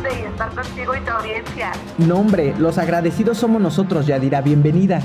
saludarte 0.00 0.22
y 0.22 0.26
estar 0.26 0.50
contigo 0.50 0.94
y 0.94 1.00
tu 1.04 1.10
audiencia. 1.10 1.72
No, 1.98 2.18
hombre, 2.18 2.54
los 2.58 2.78
agradecidos 2.78 3.38
somos 3.38 3.60
nosotros, 3.60 4.06
Yadira. 4.06 4.40
Bienvenida. 4.40 5.00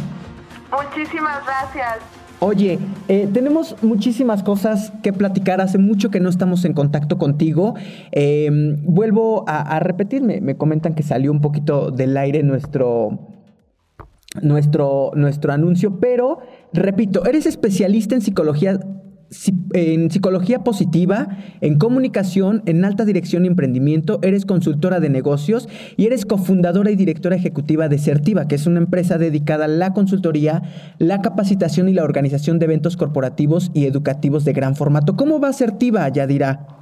Muchísimas 0.71 1.43
gracias. 1.46 1.98
Oye, 2.39 2.79
eh, 3.07 3.29
tenemos 3.32 3.82
muchísimas 3.82 4.43
cosas 4.43 4.92
que 5.02 5.14
platicar. 5.14 5.61
Hace 5.61 5.78
mucho 5.78 6.10
que 6.11 6.20
no 6.20 6.29
estamos 6.29 6.66
en 6.66 6.73
contacto 6.73 7.18
contigo. 7.18 7.75
Eh, 8.11 8.50
vuelvo 8.84 9.46
a, 9.47 9.79
repetir, 9.79 10.21
me, 10.21 10.57
comentan 10.57 10.96
que 10.96 11.04
salió 11.04 11.32
un 11.32 11.41
poquito 11.41 11.91
del 11.91 12.18
aire 12.18 12.43
nuestro, 12.43 13.19
nuestro, 14.41 15.11
nuestro 15.16 15.54
anuncio, 15.54 16.00
pero 16.00 16.39
repito, 16.74 17.25
eres 17.25 17.46
especialista 17.46 18.16
en 18.16 18.21
psicología 18.21 18.80
en 19.74 20.12
psicología 20.12 20.64
positiva, 20.64 21.38
en 21.62 21.78
comunicación, 21.78 22.64
en 22.66 22.86
alta 22.86 23.06
dirección 23.06 23.46
y 23.46 23.48
emprendimiento, 23.48 24.20
eres 24.21 24.46
consultora 24.46 25.00
de 25.00 25.10
negocios 25.10 25.68
y 25.98 26.06
eres 26.06 26.25
cofundadora 26.25 26.92
y 26.92 26.96
directora 26.96 27.36
ejecutiva 27.36 27.89
de 27.89 27.98
Certiva, 27.98 28.48
que 28.48 28.56
es 28.56 28.68
una 28.68 28.80
empresa 28.80 29.18
dedicada 29.18 29.66
a 29.66 29.70
la 29.70 29.94
consultoría, 29.94 30.64
la 31.00 31.21
capacitación 31.21 31.89
y 31.89 31.94
la 31.94 32.03
organización 32.03 32.59
de 32.59 32.66
eventos 32.66 32.98
corporativos 32.98 33.72
y 33.73 33.86
educativos 33.86 34.45
de 34.45 34.53
gran 34.53 34.75
formato. 34.75 35.16
¿Cómo 35.16 35.39
va 35.39 35.53
Certiva, 35.53 36.08
Yadira? 36.09 36.75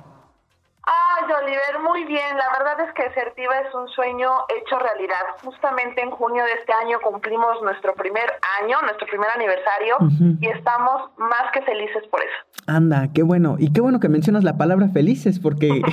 Muy 1.94 2.06
bien. 2.06 2.36
La 2.38 2.50
verdad 2.58 2.88
es 2.90 2.94
que 2.96 3.04
Certiva 3.14 3.54
es 3.60 3.72
un 3.76 3.88
sueño 3.90 4.28
hecho 4.50 4.80
realidad. 4.80 5.38
Justamente 5.44 6.02
en 6.02 6.10
junio 6.10 6.44
de 6.44 6.54
este 6.54 6.74
año 6.74 6.98
cumplimos 7.04 7.62
nuestro 7.62 7.94
primer 7.94 8.26
año, 8.64 8.82
nuestro 8.82 9.06
primer 9.06 9.30
aniversario, 9.30 9.98
y 10.42 10.48
estamos 10.48 11.12
más 11.18 11.52
que 11.54 11.62
felices 11.62 12.02
por 12.10 12.20
eso. 12.22 12.34
Anda, 12.66 13.10
qué 13.14 13.22
bueno. 13.22 13.58
Y 13.60 13.72
qué 13.72 13.82
bueno 13.82 14.00
que 14.00 14.10
mencionas 14.10 14.44
la 14.44 14.58
palabra 14.58 14.90
felices, 14.90 15.40
porque 15.40 15.70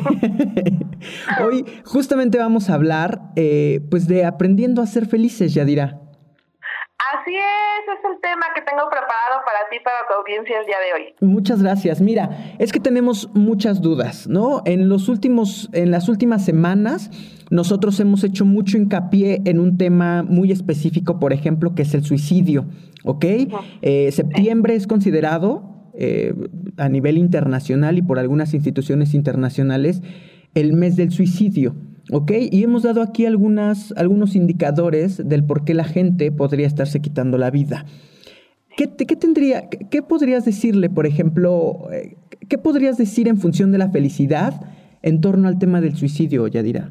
hoy 1.44 1.82
justamente 1.84 2.38
vamos 2.38 2.70
a 2.70 2.74
hablar 2.74 3.20
eh, 3.36 3.80
pues 3.90 4.08
de 4.08 4.24
aprendiendo 4.24 4.80
a 4.80 4.86
ser 4.86 5.04
felices, 5.04 5.52
Yadira. 5.52 5.99
Así 7.00 7.34
es, 7.34 7.98
es 7.98 8.10
el 8.12 8.20
tema 8.20 8.46
que 8.54 8.60
tengo 8.60 8.82
preparado 8.90 9.40
para 9.44 9.68
ti, 9.70 9.78
para 9.82 10.06
tu 10.06 10.14
audiencia 10.20 10.60
el 10.60 10.66
día 10.66 10.76
de 10.76 10.92
hoy. 10.92 11.14
Muchas 11.20 11.62
gracias. 11.62 12.00
Mira, 12.00 12.54
es 12.58 12.72
que 12.72 12.80
tenemos 12.80 13.30
muchas 13.34 13.80
dudas, 13.80 14.28
¿no? 14.28 14.62
En 14.66 14.88
los 14.88 15.08
últimos, 15.08 15.70
en 15.72 15.90
las 15.90 16.08
últimas 16.10 16.44
semanas, 16.44 17.10
nosotros 17.50 17.98
hemos 18.00 18.22
hecho 18.22 18.44
mucho 18.44 18.76
hincapié 18.76 19.40
en 19.46 19.60
un 19.60 19.78
tema 19.78 20.22
muy 20.22 20.52
específico, 20.52 21.18
por 21.18 21.32
ejemplo, 21.32 21.74
que 21.74 21.82
es 21.82 21.94
el 21.94 22.04
suicidio, 22.04 22.66
¿ok? 23.04 23.24
Eh, 23.80 24.12
septiembre 24.12 24.74
es 24.74 24.86
considerado 24.86 25.90
eh, 25.94 26.34
a 26.76 26.88
nivel 26.88 27.18
internacional 27.18 27.98
y 27.98 28.02
por 28.02 28.18
algunas 28.18 28.52
instituciones 28.54 29.14
internacionales 29.14 30.02
el 30.54 30.74
mes 30.74 30.96
del 30.96 31.10
suicidio. 31.12 31.74
¿Ok? 32.12 32.32
Y 32.50 32.64
hemos 32.64 32.82
dado 32.82 33.02
aquí 33.02 33.26
algunas, 33.26 33.92
algunos 33.96 34.34
indicadores 34.34 35.28
del 35.28 35.46
por 35.46 35.64
qué 35.64 35.74
la 35.74 35.84
gente 35.84 36.32
podría 36.32 36.66
estarse 36.66 37.00
quitando 37.00 37.38
la 37.38 37.50
vida. 37.50 37.84
¿Qué, 38.76 38.96
qué 38.96 39.16
tendría, 39.16 39.68
qué 39.68 40.02
podrías 40.02 40.44
decirle, 40.44 40.90
por 40.90 41.06
ejemplo, 41.06 41.88
eh, 41.92 42.16
qué 42.48 42.58
podrías 42.58 42.96
decir 42.96 43.28
en 43.28 43.38
función 43.38 43.72
de 43.72 43.78
la 43.78 43.90
felicidad 43.90 44.54
en 45.02 45.20
torno 45.20 45.48
al 45.48 45.58
tema 45.58 45.80
del 45.80 45.96
suicidio, 45.96 46.46
Yadira? 46.48 46.88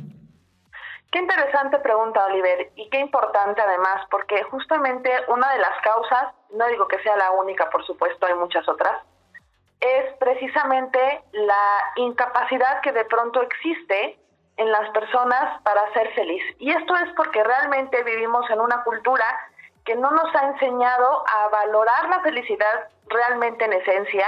Qué 1.11 1.19
interesante 1.19 1.79
pregunta, 1.79 2.25
Oliver, 2.27 2.71
y 2.75 2.87
qué 2.89 2.99
importante 2.99 3.59
además, 3.61 4.05
porque 4.11 4.43
justamente 4.43 5.09
una 5.27 5.51
de 5.53 5.59
las 5.59 5.81
causas, 5.83 6.35
no 6.53 6.67
digo 6.67 6.87
que 6.87 6.99
sea 6.99 7.17
la 7.17 7.31
única, 7.31 7.67
por 7.71 7.83
supuesto, 7.85 8.27
hay 8.27 8.35
muchas 8.35 8.67
otras, 8.69 8.93
es 9.79 10.13
precisamente 10.19 10.99
la 11.31 11.93
incapacidad 11.95 12.81
que 12.81 12.91
de 12.91 13.05
pronto 13.05 13.41
existe 13.41 14.19
en 14.59 14.71
las 14.71 14.89
personas 14.91 15.61
para 15.63 15.91
ser 15.93 16.13
feliz. 16.13 16.43
Y 16.59 16.69
esto 16.71 16.95
es 16.97 17.09
porque 17.15 17.43
realmente 17.43 18.03
vivimos 18.03 18.47
en 18.49 18.59
una 18.59 18.83
cultura 18.83 19.25
que 19.85 19.95
no 19.95 20.11
nos 20.11 20.35
ha 20.35 20.47
enseñado 20.47 21.23
a 21.25 21.47
valorar 21.47 22.09
la 22.09 22.19
felicidad 22.19 22.89
realmente 23.07 23.65
en 23.65 23.73
esencia 23.73 24.27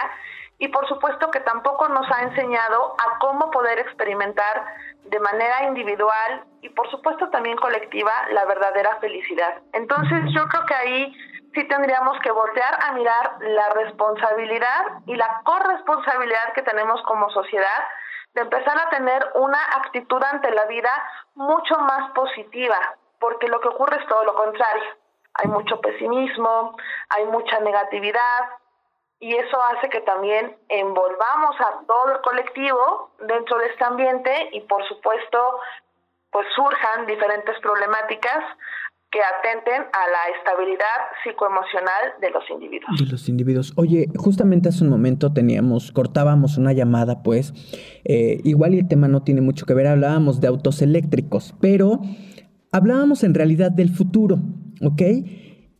y 0.58 0.70
por 0.70 0.88
supuesto 0.88 1.30
que 1.31 1.41
tampoco 1.41 1.90
nos 1.90 2.09
ha 2.12 2.22
enseñado 2.22 2.96
a 2.97 3.20
cómo 3.20 3.52
poder 3.52 3.80
experimentar 3.80 4.64
de 5.03 5.20
manera 5.20 5.64
individual 5.64 6.46
y 6.62 6.70
por 6.70 6.90
supuesto 6.90 7.30
también 7.30 7.58
colectiva 7.58 8.12
la 8.31 8.46
verdadera 8.46 8.97
felicidad. 9.02 9.62
Entonces 9.74 10.31
yo 10.34 10.47
creo 10.47 10.66
que 10.66 10.75
ahí 10.75 11.16
sí 11.53 11.68
tendríamos 11.68 12.18
que 12.20 12.31
voltear 12.31 12.80
a 12.84 12.94
mirar 12.94 13.38
la 13.41 13.70
responsabilidad 13.70 14.86
y 15.08 15.16
la 15.16 15.41
corresponsabilidad 15.44 16.53
que 16.53 16.62
tenemos 16.62 17.02
como 17.03 17.30
sociedad 17.31 17.84
de 18.34 18.42
empezar 18.42 18.78
a 18.80 18.90
tener 18.90 19.31
una 19.36 19.59
actitud 19.78 20.22
ante 20.24 20.52
la 20.52 20.66
vida 20.66 20.92
mucho 21.36 21.78
más 21.80 22.12
positiva, 22.12 22.78
porque 23.19 23.47
lo 23.47 23.59
que 23.59 23.69
ocurre 23.69 23.97
es 23.97 24.08
todo 24.08 24.24
lo 24.24 24.36
contrario. 24.36 24.84
Hay 25.36 25.47
mucho 25.47 25.80
pesimismo, 25.80 26.75
hay 27.09 27.25
mucha 27.25 27.59
negatividad 27.59 28.50
y 29.20 29.36
eso 29.36 29.62
hace 29.64 29.90
que 29.90 30.02
también 30.02 30.58
envolvamos 30.68 31.56
a 31.62 31.81
todo 31.86 32.12
el 32.12 32.22
colectivo 32.22 33.12
dentro 33.20 33.58
de 33.59 33.68
este 33.68 33.84
ambiente 33.86 34.50
y 34.53 34.62
por 34.62 34.86
supuesto 34.88 35.59
pues 36.31 36.47
surjan 36.56 37.06
diferentes 37.06 37.59
problemáticas 37.59 38.44
que 39.12 39.20
atenten 39.20 39.82
a 39.82 40.04
la 40.08 40.38
estabilidad 40.38 40.86
psicoemocional 41.24 42.16
de 42.22 42.32
los 42.32 42.50
individuos. 42.50 42.98
De 42.98 43.06
los 43.12 43.28
individuos. 43.28 43.74
Oye, 43.76 44.08
justamente 44.16 44.70
hace 44.70 44.86
un 44.86 44.90
momento 44.90 45.34
teníamos, 45.34 45.92
cortábamos 45.92 46.58
una 46.58 46.72
llamada, 46.72 47.22
pues, 47.22 47.54
eh, 48.06 48.40
igual 48.46 48.74
el 48.74 48.88
tema 48.88 49.10
no 49.10 49.22
tiene 49.24 49.42
mucho 49.42 49.66
que 49.66 49.74
ver, 49.74 49.88
hablábamos 49.88 50.40
de 50.40 50.48
autos 50.48 50.82
eléctricos, 50.82 51.54
pero 51.60 52.00
hablábamos 52.72 53.26
en 53.26 53.34
realidad 53.34 53.70
del 53.72 53.90
futuro, 53.90 54.40
¿ok? 54.82 55.02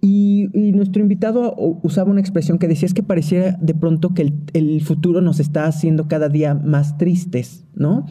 Y, 0.02 0.50
nuestro 0.74 1.02
invitado 1.02 1.54
usaba 1.58 2.10
una 2.10 2.22
expresión 2.22 2.58
que 2.58 2.68
decía 2.68 2.88
es 2.88 2.94
que 2.94 3.04
pareciera 3.04 3.56
de 3.60 3.76
pronto 3.76 4.14
que 4.16 4.24
el, 4.24 4.34
el 4.54 4.82
futuro 4.82 5.22
nos 5.22 5.40
está 5.40 5.66
haciendo 5.66 6.08
cada 6.08 6.28
día 6.28 6.56
más 6.56 6.98
tristes, 6.98 7.68
¿no? 7.76 8.08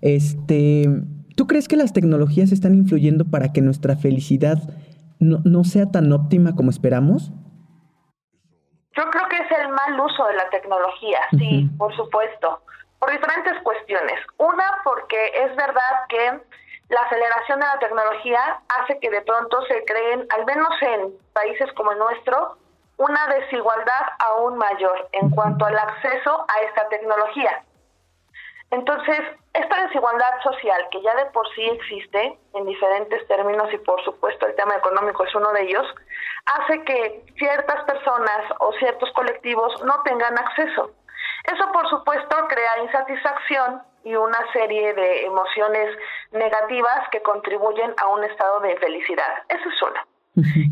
Este 0.00 0.88
¿Tú 1.36 1.46
crees 1.46 1.68
que 1.68 1.76
las 1.76 1.92
tecnologías 1.92 2.52
están 2.52 2.74
influyendo 2.74 3.24
para 3.24 3.52
que 3.52 3.60
nuestra 3.60 3.96
felicidad 3.96 4.58
no, 5.18 5.64
sea 5.64 5.86
tan 5.90 6.12
óptima 6.12 6.54
como 6.54 6.70
esperamos? 6.70 7.30
Yo 8.94 9.04
creo 9.10 9.28
que 9.28 9.36
es 9.36 9.50
el 9.58 9.68
mal 9.68 10.00
uso 10.00 10.26
de 10.26 10.34
la 10.34 10.50
tecnología, 10.50 11.18
sí, 11.38 11.70
por 11.78 11.94
supuesto, 11.96 12.62
por 12.98 13.10
diferentes 13.10 13.54
cuestiones. 13.62 14.18
Una, 14.36 14.64
porque 14.84 15.16
es 15.44 15.56
verdad 15.56 15.94
que 16.08 16.40
la 16.88 17.00
aceleración 17.06 17.60
de 17.60 17.66
la 17.66 17.78
tecnología 17.78 18.60
hace 18.80 18.98
que 19.00 19.10
de 19.10 19.22
pronto 19.22 19.62
se 19.66 19.84
creen, 19.84 20.26
al 20.36 20.44
menos 20.44 20.70
en 20.82 21.12
países 21.32 21.72
como 21.74 21.92
el 21.92 21.98
nuestro, 21.98 22.58
una 22.98 23.26
desigualdad 23.28 24.02
aún 24.18 24.58
mayor 24.58 25.08
en 25.12 25.30
cuanto 25.30 25.64
al 25.64 25.78
acceso 25.78 26.44
a 26.48 26.66
esta 26.68 26.88
tecnología. 26.88 27.64
Entonces, 28.70 29.20
esta 29.54 29.82
desigualdad 29.86 30.42
social 30.42 30.88
que 30.90 31.02
ya 31.02 31.14
de 31.14 31.26
por 31.26 31.46
sí 31.54 31.62
existe 31.62 32.38
en 32.54 32.66
diferentes 32.66 33.26
términos 33.28 33.72
y 33.72 33.78
por 33.78 34.02
supuesto 34.04 34.46
el 34.46 34.54
tema 34.54 34.76
económico 34.76 35.24
es 35.24 35.34
uno 35.34 35.52
de 35.52 35.62
ellos, 35.62 35.86
hace 36.46 36.82
que 36.84 37.24
ciertas 37.38 37.84
personas 37.84 38.40
o 38.60 38.72
ciertos 38.74 39.10
colectivos 39.12 39.84
no 39.84 40.02
tengan 40.02 40.38
acceso. 40.38 40.92
Eso 41.44 41.72
por 41.72 41.88
supuesto 41.90 42.36
crea 42.48 42.82
insatisfacción 42.84 43.82
y 44.04 44.14
una 44.14 44.38
serie 44.52 44.94
de 44.94 45.26
emociones 45.26 45.96
negativas 46.32 47.08
que 47.10 47.22
contribuyen 47.22 47.94
a 47.98 48.08
un 48.08 48.24
estado 48.24 48.60
de 48.60 48.76
felicidad. 48.78 49.44
Eso 49.48 49.68
es 49.68 49.82
uno. 49.82 50.00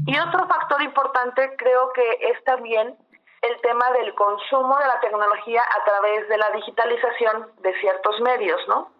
Y 0.07 0.19
otro 0.19 0.47
factor 0.49 0.81
importante 0.83 1.55
creo 1.57 1.93
que 1.93 2.19
es 2.33 2.43
también 2.45 2.97
el 3.43 3.61
tema 3.63 3.91
del 3.93 4.15
consumo 4.15 4.79
de 4.79 4.87
la 4.87 5.01
tecnología 5.01 5.63
a 5.63 5.85
través 5.85 6.29
de 6.29 6.39
la 6.39 6.51
digitalización 6.51 7.51
de 7.63 7.73
ciertos 7.81 8.21
medios, 8.21 8.61
¿no? 8.69 8.91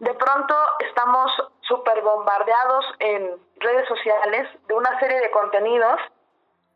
De 0.00 0.12
pronto 0.14 0.54
estamos 0.80 1.30
súper 1.60 2.02
bombardeados 2.02 2.84
en 2.98 3.30
redes 3.56 3.86
sociales 3.88 4.48
de 4.66 4.74
una 4.74 4.98
serie 4.98 5.20
de 5.20 5.30
contenidos 5.30 6.00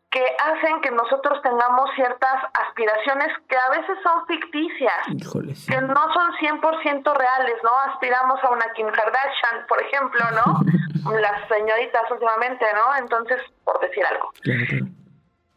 que 0.09 0.25
hacen 0.41 0.81
que 0.81 0.89
nosotros 0.89 1.39
tengamos 1.43 1.89
ciertas 1.95 2.43
aspiraciones 2.53 3.27
que 3.47 3.55
a 3.55 3.69
veces 3.69 3.97
son 4.01 4.25
ficticias, 4.25 5.05
que 5.05 5.81
no 5.81 6.13
son 6.13 6.31
100% 6.33 7.15
reales, 7.15 7.55
¿no? 7.63 7.77
Aspiramos 7.91 8.43
a 8.43 8.49
una 8.49 8.73
Kim 8.73 8.87
Kardashian, 8.87 9.67
por 9.67 9.81
ejemplo, 9.83 10.21
¿no? 10.31 11.11
Las 11.19 11.47
señoritas 11.47 12.09
últimamente, 12.09 12.65
¿no? 12.73 12.95
Entonces, 12.95 13.41
por 13.63 13.79
decir 13.81 14.03
algo. 14.05 14.31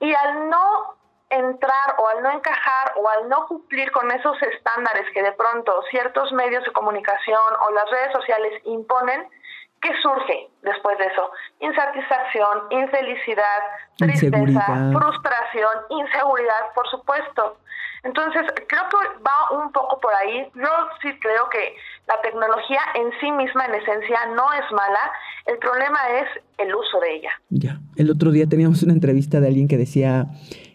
Y 0.00 0.14
al 0.14 0.50
no 0.50 0.96
entrar 1.32 1.96
o 1.98 2.08
al 2.08 2.22
no 2.22 2.30
encajar 2.30 2.92
o 2.96 3.08
al 3.08 3.28
no 3.28 3.46
cumplir 3.46 3.90
con 3.90 4.10
esos 4.10 4.36
estándares 4.42 5.06
que 5.14 5.22
de 5.22 5.32
pronto 5.32 5.82
ciertos 5.90 6.30
medios 6.32 6.64
de 6.64 6.72
comunicación 6.72 7.40
o 7.66 7.72
las 7.72 7.90
redes 7.90 8.12
sociales 8.12 8.62
imponen, 8.64 9.26
¿qué 9.80 9.90
surge 10.02 10.48
después 10.62 10.98
de 10.98 11.06
eso? 11.06 11.30
Insatisfacción, 11.60 12.66
infelicidad, 12.70 13.60
tristeza, 13.96 14.90
frustración, 14.92 15.74
inseguridad, 15.90 16.72
por 16.74 16.88
supuesto. 16.88 17.58
Entonces, 18.04 18.42
creo 18.66 18.82
que 18.88 19.22
va 19.22 19.62
un 19.62 19.70
poco 19.70 20.00
por 20.00 20.12
ahí. 20.14 20.50
Yo 20.54 20.68
sí 21.00 21.08
creo 21.20 21.48
que 21.50 21.76
la 22.08 22.20
tecnología 22.20 22.80
en 22.96 23.10
sí 23.20 23.30
misma, 23.30 23.66
en 23.66 23.74
esencia, 23.76 24.26
no 24.34 24.52
es 24.54 24.72
mala. 24.72 25.12
El 25.46 25.58
problema 25.58 25.98
es 26.18 26.42
el 26.58 26.74
uso 26.74 26.98
de 26.98 27.14
ella. 27.14 27.30
Ya. 27.50 27.78
El 27.96 28.10
otro 28.10 28.32
día 28.32 28.46
teníamos 28.48 28.82
una 28.82 28.92
entrevista 28.92 29.38
de 29.40 29.46
alguien 29.46 29.68
que 29.68 29.76
decía, 29.76 30.26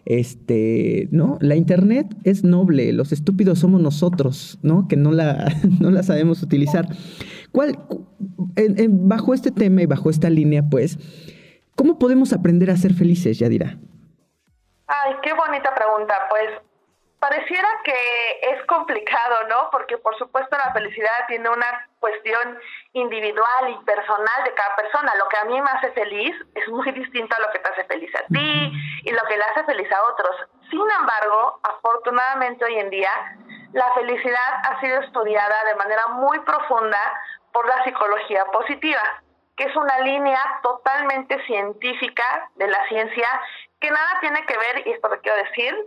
este, 0.08 1.06
¿no? 1.12 1.36
La 1.40 1.54
Internet 1.54 2.06
es 2.24 2.42
noble, 2.42 2.92
los 2.94 3.12
estúpidos 3.12 3.58
somos 3.58 3.80
nosotros, 3.80 4.58
¿no? 4.62 4.88
Que 4.88 4.96
no 4.96 5.12
la, 5.12 5.52
no 5.80 5.90
la 5.90 6.02
sabemos 6.02 6.42
utilizar. 6.42 6.86
¿Cuál, 7.52 7.78
bajo 8.88 9.34
este 9.34 9.50
tema 9.50 9.82
y 9.82 9.86
bajo 9.86 10.08
esta 10.08 10.30
línea, 10.30 10.62
pues, 10.70 10.98
¿cómo 11.76 11.98
podemos 11.98 12.32
aprender 12.32 12.70
a 12.70 12.76
ser 12.76 12.94
felices, 12.94 13.38
Yadira? 13.38 13.78
Ay, 14.86 15.14
qué 15.22 15.32
bonita 15.34 15.74
pregunta. 15.74 16.14
Pues 16.30 16.50
Pareciera 17.20 17.68
que 17.84 17.92
es 18.52 18.64
complicado, 18.66 19.48
¿no? 19.48 19.70
Porque 19.72 19.98
por 19.98 20.16
supuesto 20.18 20.56
la 20.56 20.72
felicidad 20.72 21.26
tiene 21.26 21.48
una 21.48 21.87
cuestión 22.00 22.58
individual 22.92 23.70
y 23.70 23.84
personal 23.84 24.44
de 24.44 24.54
cada 24.54 24.76
persona. 24.76 25.14
Lo 25.16 25.28
que 25.28 25.36
a 25.38 25.44
mí 25.44 25.60
me 25.60 25.70
hace 25.70 25.92
feliz 25.92 26.34
es 26.54 26.68
muy 26.68 26.90
distinto 26.92 27.34
a 27.36 27.40
lo 27.40 27.50
que 27.50 27.58
te 27.58 27.68
hace 27.68 27.84
feliz 27.84 28.14
a 28.14 28.26
ti 28.26 28.72
y 29.04 29.10
lo 29.10 29.22
que 29.24 29.36
le 29.36 29.44
hace 29.44 29.64
feliz 29.64 29.90
a 29.92 30.02
otros. 30.12 30.36
Sin 30.70 30.86
embargo, 31.00 31.60
afortunadamente 31.62 32.64
hoy 32.64 32.78
en 32.78 32.90
día, 32.90 33.10
la 33.72 33.92
felicidad 33.94 34.54
ha 34.64 34.80
sido 34.80 35.00
estudiada 35.00 35.64
de 35.64 35.74
manera 35.76 36.06
muy 36.08 36.38
profunda 36.40 36.98
por 37.52 37.66
la 37.66 37.84
psicología 37.84 38.44
positiva, 38.46 39.22
que 39.56 39.64
es 39.64 39.76
una 39.76 39.98
línea 40.00 40.40
totalmente 40.62 41.44
científica 41.46 42.50
de 42.56 42.68
la 42.68 42.86
ciencia 42.88 43.28
que 43.80 43.90
nada 43.90 44.20
tiene 44.20 44.44
que 44.46 44.56
ver, 44.56 44.86
y 44.86 44.92
esto 44.92 45.08
lo 45.08 45.20
quiero 45.20 45.36
decir, 45.38 45.86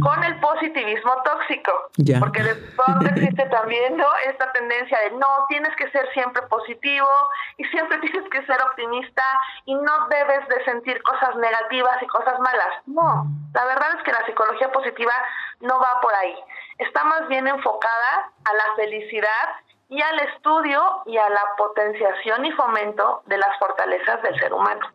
con 0.00 0.22
el 0.22 0.38
positivismo 0.38 1.16
tóxico. 1.24 1.72
Porque 2.20 2.42
de 2.42 2.54
pronto 2.54 3.06
existe 3.14 3.44
también 3.46 3.96
¿no? 3.96 4.06
esta 4.26 4.52
tendencia 4.52 4.98
de 5.00 5.10
no, 5.12 5.46
tienes 5.48 5.74
que 5.76 5.90
ser 5.90 6.08
siempre 6.12 6.42
positivo 6.42 7.08
y 7.56 7.64
siempre 7.64 7.98
tienes 8.02 8.28
que 8.30 8.44
ser 8.46 8.62
optimista 8.62 9.24
y 9.64 9.74
no 9.74 10.08
debes 10.08 10.46
de 10.48 10.64
sentir 10.64 11.02
cosas 11.02 11.34
negativas 11.36 12.02
y 12.02 12.06
cosas 12.06 12.38
malas. 12.38 12.82
No, 12.86 13.26
la 13.52 13.64
verdad 13.64 13.96
es 13.96 14.02
que 14.04 14.12
la 14.12 14.24
psicología 14.26 14.70
positiva 14.70 15.12
no 15.60 15.78
va 15.80 16.00
por 16.00 16.14
ahí. 16.14 16.36
Está 16.78 17.04
más 17.04 17.26
bien 17.28 17.46
enfocada 17.48 18.30
a 18.44 18.52
la 18.52 18.74
felicidad 18.76 19.48
y 19.88 20.00
al 20.00 20.18
estudio 20.20 21.02
y 21.06 21.16
a 21.16 21.28
la 21.28 21.42
potenciación 21.56 22.46
y 22.46 22.52
fomento 22.52 23.22
de 23.26 23.38
las 23.38 23.58
fortalezas 23.58 24.22
del 24.22 24.38
ser 24.38 24.52
humano. 24.52 24.86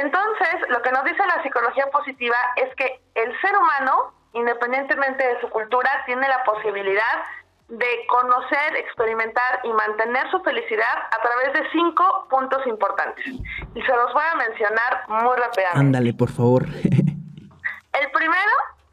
Entonces, 0.00 0.68
lo 0.68 0.80
que 0.82 0.92
nos 0.92 1.04
dice 1.04 1.26
la 1.26 1.42
psicología 1.42 1.86
positiva 1.90 2.36
es 2.56 2.74
que 2.76 3.00
el 3.14 3.40
ser 3.40 3.56
humano, 3.56 4.12
independientemente 4.32 5.26
de 5.26 5.40
su 5.40 5.48
cultura, 5.48 5.90
tiene 6.06 6.28
la 6.28 6.44
posibilidad 6.44 7.24
de 7.68 8.06
conocer, 8.08 8.76
experimentar 8.76 9.60
y 9.64 9.72
mantener 9.72 10.30
su 10.30 10.40
felicidad 10.40 10.96
a 11.10 11.20
través 11.20 11.52
de 11.52 11.70
cinco 11.70 12.26
puntos 12.30 12.66
importantes. 12.66 13.26
Y 13.26 13.82
se 13.82 13.94
los 13.94 14.12
voy 14.14 14.22
a 14.32 14.36
mencionar 14.36 15.04
muy 15.08 15.36
rápidamente. 15.36 15.78
Ándale, 15.78 16.14
por 16.14 16.30
favor. 16.30 16.64
el 16.64 18.10
primero 18.12 18.52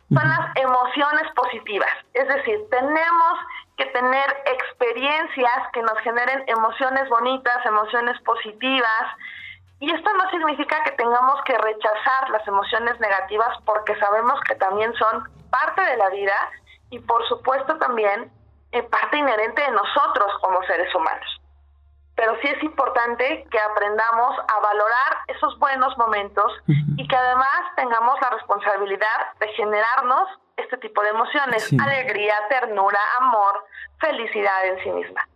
son 0.10 0.28
las 0.28 0.56
emociones 0.56 1.32
positivas. 1.36 1.92
Es 2.14 2.28
decir, 2.28 2.60
tenemos 2.70 3.34
que 3.78 3.86
tener 3.88 4.44
experiencias 4.46 5.72
que 5.72 5.82
nos 5.82 5.98
generen 6.00 6.44
emociones 6.48 7.08
bonitas, 7.10 7.66
emociones 7.66 8.20
positivas, 8.22 9.06
y 9.80 9.92
esto 9.92 10.14
no 10.14 10.30
significa 10.30 10.84
que 10.84 10.92
tengamos 10.92 11.42
que 11.44 11.58
rechazar 11.58 12.30
las 12.30 12.48
emociones 12.48 13.00
negativas 13.00 13.58
porque 13.66 13.98
sabemos 14.00 14.40
que 14.48 14.56
también 14.56 14.94
son 14.94 15.30
parte 15.50 15.82
de 15.82 15.98
la 15.98 16.10
vida 16.10 16.36
y 16.90 17.00
por 17.00 17.28
supuesto 17.28 17.78
también 17.78 18.32
eh, 18.72 18.84
parte 18.84 19.18
inherente 19.18 19.62
de 19.62 19.72
nosotros 19.72 20.32
como 20.42 20.64
seres 20.64 20.94
humanos. 20.96 21.42
Pero 22.16 22.36
sí 22.42 22.48
es 22.48 22.64
importante 22.64 23.46
que 23.52 23.60
aprendamos 23.60 24.40
a 24.40 24.60
valorar 24.62 25.18
esos 25.28 25.60
buenos 25.60 25.98
momentos 25.98 26.50
y 26.96 27.06
que 27.06 27.16
además 27.16 27.76
tengamos 27.76 28.16
la 28.22 28.30
responsabilidad 28.30 29.34
de 29.40 29.50
generarnos 29.50 30.30
este 30.56 30.78
tipo 30.78 31.02
de 31.04 31.10
emociones, 31.10 31.74
alegría, 31.78 32.36
ternura, 32.48 33.00
amor, 33.20 33.66
felicidad 34.00 34.66
en 34.66 34.84
sí 34.84 34.92
misma. 34.92 35.28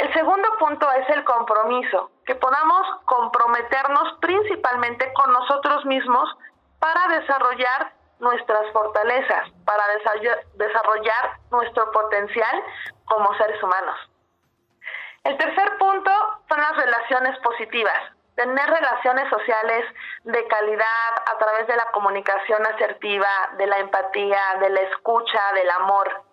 El 0.00 0.10
segundo 0.14 0.48
punto 0.58 0.90
es 0.92 1.10
el 1.10 1.24
compromiso, 1.24 2.10
que 2.24 2.34
podamos 2.34 2.86
comprometernos 3.04 4.14
principalmente 4.22 5.12
con 5.12 5.30
nosotros 5.30 5.84
mismos 5.84 6.26
para 6.78 7.18
desarrollar 7.18 7.92
nuestras 8.18 8.72
fortalezas, 8.72 9.50
para 9.66 9.84
desarrollar 10.54 11.38
nuestro 11.50 11.92
potencial 11.92 12.64
como 13.04 13.34
seres 13.34 13.62
humanos. 13.62 13.96
El 15.24 15.36
tercer 15.36 15.76
punto 15.76 16.10
son 16.48 16.60
las 16.62 16.76
relaciones 16.78 17.38
positivas, 17.40 18.00
tener 18.36 18.70
relaciones 18.70 19.28
sociales 19.28 19.84
de 20.24 20.46
calidad 20.48 21.10
a 21.26 21.36
través 21.36 21.66
de 21.66 21.76
la 21.76 21.84
comunicación 21.92 22.64
asertiva, 22.64 23.28
de 23.58 23.66
la 23.66 23.76
empatía, 23.76 24.40
de 24.60 24.70
la 24.70 24.80
escucha, 24.80 25.52
del 25.52 25.70
amor. 25.72 26.29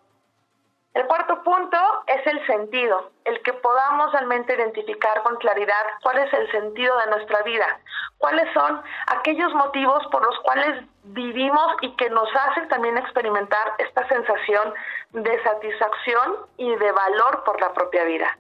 El 0.98 1.06
cuarto 1.06 1.44
punto 1.44 1.78
es 2.08 2.26
el 2.26 2.44
sentido, 2.48 3.12
el 3.24 3.40
que 3.44 3.54
podamos 3.54 4.12
realmente 4.14 4.56
identificar 4.56 5.22
con 5.22 5.36
claridad 5.36 5.84
cuál 6.02 6.18
es 6.18 6.34
el 6.34 6.50
sentido 6.50 6.98
de 6.98 7.12
nuestra 7.12 7.44
vida, 7.44 7.80
cuáles 8.18 8.52
son 8.52 8.82
aquellos 9.06 9.54
motivos 9.54 10.08
por 10.08 10.26
los 10.26 10.40
cuales 10.40 10.84
vivimos 11.04 11.76
y 11.82 11.96
que 11.98 12.10
nos 12.10 12.28
hacen 12.36 12.68
también 12.70 12.98
experimentar 12.98 13.74
esta 13.78 14.08
sensación 14.08 14.74
de 15.12 15.44
satisfacción 15.44 16.38
y 16.58 16.76
de 16.76 16.92
valor 16.92 17.44
por 17.44 17.62
la 17.62 17.72
propia 17.74 18.04
vida. 18.06 18.36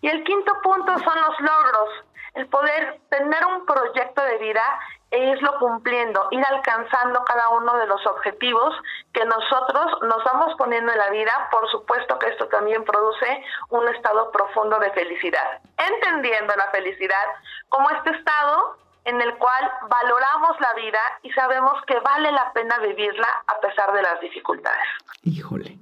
Y 0.00 0.08
el 0.08 0.24
quinto 0.24 0.60
punto 0.60 0.98
son 0.98 1.20
los 1.20 1.40
logros, 1.40 2.04
el 2.34 2.48
poder 2.48 2.98
tener 3.10 3.46
un 3.46 3.64
proyecto 3.64 4.22
de 4.22 4.38
vida 4.38 4.80
e 5.12 5.30
irlo 5.30 5.52
cumpliendo, 5.60 6.26
ir 6.30 6.42
alcanzando 6.42 7.22
cada 7.24 7.50
uno 7.50 7.76
de 7.76 7.86
los 7.86 8.00
objetivos 8.06 8.74
que 9.12 9.24
nosotros 9.26 9.86
nos 10.08 10.24
vamos 10.24 10.54
poniendo 10.56 10.90
en 10.90 10.98
la 10.98 11.10
vida. 11.10 11.32
Por 11.50 11.70
supuesto 11.70 12.18
que 12.18 12.28
esto 12.28 12.48
también 12.48 12.82
produce 12.82 13.26
un 13.68 13.86
estado 13.88 14.32
profundo 14.32 14.78
de 14.80 14.90
felicidad, 14.92 15.60
entendiendo 15.76 16.54
la 16.56 16.70
felicidad 16.72 17.26
como 17.68 17.90
este 17.90 18.10
estado 18.16 18.78
en 19.04 19.20
el 19.20 19.36
cual 19.36 19.64
valoramos 19.90 20.56
la 20.60 20.74
vida 20.80 21.00
y 21.22 21.30
sabemos 21.32 21.74
que 21.86 21.98
vale 22.00 22.32
la 22.32 22.50
pena 22.54 22.78
vivirla 22.78 23.28
a 23.46 23.60
pesar 23.60 23.92
de 23.94 24.02
las 24.02 24.18
dificultades. 24.22 24.88
Híjole. 25.24 25.78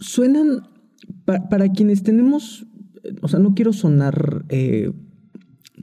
Suenan, 0.00 0.68
para, 1.26 1.68
quienes 1.68 2.02
tenemos, 2.02 2.66
o 3.22 3.28
sea, 3.28 3.38
no 3.38 3.54
quiero 3.54 3.72
sonar 3.72 4.42
eh, 4.48 4.90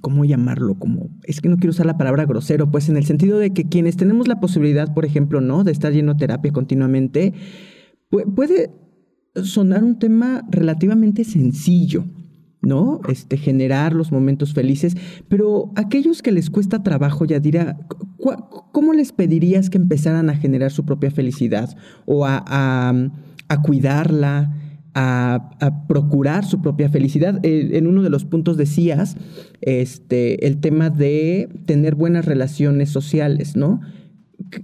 ¿cómo 0.02 0.26
llamarlo? 0.26 0.76
Como, 0.78 1.10
es 1.24 1.40
que 1.42 1.50
no 1.50 1.58
quiero 1.58 1.72
usar 1.72 1.86
la 1.86 1.98
palabra 1.98 2.26
grosero, 2.26 2.70
pues 2.70 2.90
en 2.90 2.98
el 2.98 3.06
sentido 3.06 3.40
de 3.40 3.54
que 3.54 3.70
quienes 3.70 3.98
tenemos 3.98 4.28
la 4.28 4.40
posibilidad, 4.40 4.94
por 4.94 5.06
ejemplo, 5.06 5.42
¿no? 5.42 5.64
De 5.64 5.72
estar 5.72 5.94
yendo 5.94 6.12
a 6.12 6.18
terapia 6.18 6.52
continuamente, 6.52 7.34
puede 8.36 8.72
sonar 9.44 9.84
un 9.84 9.98
tema 9.98 10.44
relativamente 10.50 11.24
sencillo, 11.24 12.06
¿no? 12.62 13.00
Este, 13.08 13.38
generar 13.38 13.94
los 13.94 14.12
momentos 14.12 14.54
felices, 14.54 14.96
pero 15.30 15.72
aquellos 15.76 16.22
que 16.22 16.32
les 16.32 16.50
cuesta 16.50 16.84
trabajo, 16.84 17.26
ya 17.26 17.40
dirá, 17.40 17.80
¿cómo 18.72 18.94
les 18.94 19.12
pedirías 19.12 19.70
que 19.70 19.78
empezaran 19.78 20.30
a 20.30 20.36
generar 20.36 20.72
su 20.72 20.86
propia 20.86 21.12
felicidad 21.12 21.76
o 22.06 22.26
a, 22.26 22.44
a 23.48 23.62
cuidarla? 23.62 24.71
A, 24.94 25.50
procurar 25.88 26.46
su 26.46 26.62
propia 26.62 26.90
felicidad. 26.90 27.44
Eh, 27.44 27.72
en 27.74 27.88
uno 27.88 28.02
de 28.02 28.10
los 28.10 28.26
puntos 28.26 28.58
decías 28.58 29.16
este, 29.62 30.48
el 30.48 30.60
tema 30.60 30.90
de 30.90 31.50
tener 31.66 31.96
buenas 31.96 32.26
relaciones 32.26 32.92
sociales, 32.92 33.56
¿no? 33.56 33.82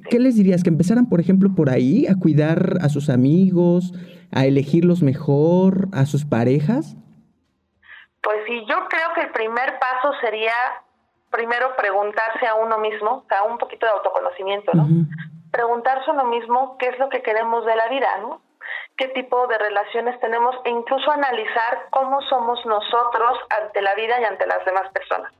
¿Qué 0.10 0.20
les 0.20 0.36
dirías? 0.36 0.64
¿Que 0.64 0.70
empezaran, 0.70 1.08
por 1.08 1.20
ejemplo, 1.20 1.50
por 1.56 1.70
ahí, 1.70 2.08
a 2.08 2.16
cuidar 2.16 2.78
a 2.82 2.90
sus 2.90 3.10
amigos, 3.10 3.94
a 4.32 4.46
elegirlos 4.46 5.02
mejor, 5.02 5.88
a 5.94 6.06
sus 6.06 6.26
parejas? 6.26 6.98
Pues 8.22 8.38
sí, 8.48 8.60
yo 8.68 8.76
creo 8.90 9.14
que 9.16 9.22
el 9.22 9.32
primer 9.32 9.80
paso 9.80 10.14
sería 10.22 10.52
primero 11.32 11.76
preguntarse 11.78 12.48
a 12.48 12.56
uno 12.56 12.78
mismo, 12.80 13.24
o 13.24 13.26
sea, 13.30 13.44
un 13.44 13.58
poquito 13.58 13.86
de 13.86 13.92
autoconocimiento, 13.92 14.72
¿no? 14.74 14.88
Preguntarse 15.52 16.10
a 16.10 16.14
uno 16.14 16.26
mismo 16.26 16.78
qué 16.78 16.88
es 16.90 17.00
lo 17.00 17.10
que 17.10 17.22
queremos 17.22 17.66
de 17.66 17.76
la 17.76 17.88
vida, 17.90 18.08
¿no? 18.22 18.42
Qué 18.98 19.08
tipo 19.10 19.48
de 19.48 19.58
relaciones 19.58 20.20
tenemos 20.20 20.56
e 20.66 20.70
incluso 20.70 21.12
analizar 21.12 21.88
cómo 21.92 22.22
somos 22.24 22.66
nosotros 22.66 23.38
ante 23.62 23.82
la 23.82 23.94
vida 23.96 24.20
y 24.20 24.24
ante 24.26 24.48
las 24.48 24.66
demás 24.66 24.92
personas. 24.92 25.32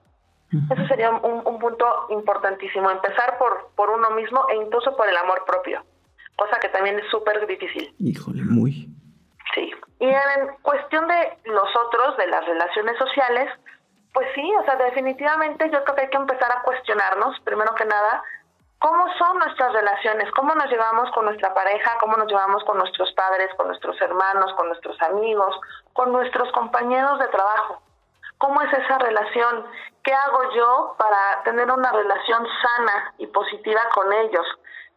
Eso 0.50 0.88
sería 0.88 1.12
un, 1.12 1.60
punto 1.60 2.08
importantísimo, 2.10 2.90
empezar 2.90 3.38
por, 3.38 3.72
por 3.76 3.90
uno 3.90 4.12
mismo 4.12 4.46
e 4.50 4.56
incluso 4.56 4.96
por 4.96 5.10
el 5.10 5.18
amor 5.18 5.44
propio, 5.46 5.84
cosa 6.38 6.58
que 6.62 6.70
también 6.70 6.98
es 7.00 7.10
súper 7.12 7.46
difícil. 7.46 7.94
Híjole, 8.00 8.44
muy. 8.44 8.88
Sí. 9.54 9.74
Y 10.00 10.06
en 10.06 10.56
cuestión 10.62 11.06
de 11.08 11.38
los 11.46 11.76
otros, 11.76 12.16
de 12.16 12.28
las 12.28 12.46
relaciones 12.46 12.98
sociales, 12.98 13.50
pues 14.14 14.28
sí, 14.36 14.52
o 14.62 14.64
sea, 14.64 14.78
definitivamente 14.78 15.70
yo 15.70 15.84
creo 15.84 15.96
que 15.96 16.02
hay 16.04 16.10
que 16.10 16.18
empezar 16.18 16.50
a 16.52 16.62
cuestionarnos, 16.62 17.38
primero 17.42 17.76
que 17.76 17.86
nada, 17.86 18.24
cómo 18.80 19.06
son 19.18 19.40
nuestras 19.40 19.74
relaciones, 19.74 20.32
cómo 20.32 20.54
nos 20.56 20.70
llevamos 20.70 21.12
con 21.12 21.26
nuestra 21.26 21.54
pareja, 21.54 21.98
cómo 22.00 22.16
nos 22.18 22.28
llevamos 22.28 22.64
con 22.64 22.78
nuestros 22.78 23.12
padres, 23.14 23.50
con 23.56 23.68
nuestros 23.68 24.00
hermanos, 24.02 24.54
con 24.56 24.68
nuestros 24.68 25.02
amigos, 25.02 25.60
con 25.94 26.12
nuestros 26.12 26.52
compañeros 26.52 27.20
de 27.20 27.28
trabajo. 27.28 27.82
¿Cómo 28.38 28.62
es 28.62 28.72
esa 28.72 29.00
relación? 29.00 29.66
¿Qué 30.04 30.14
hago 30.14 30.54
yo 30.54 30.96
para 30.98 31.44
tener 31.44 31.72
una 31.72 31.92
relación 31.92 32.46
sana 32.62 33.14
y 33.18 33.28
positiva 33.28 33.82
con 33.94 34.14
ellos? 34.14 34.46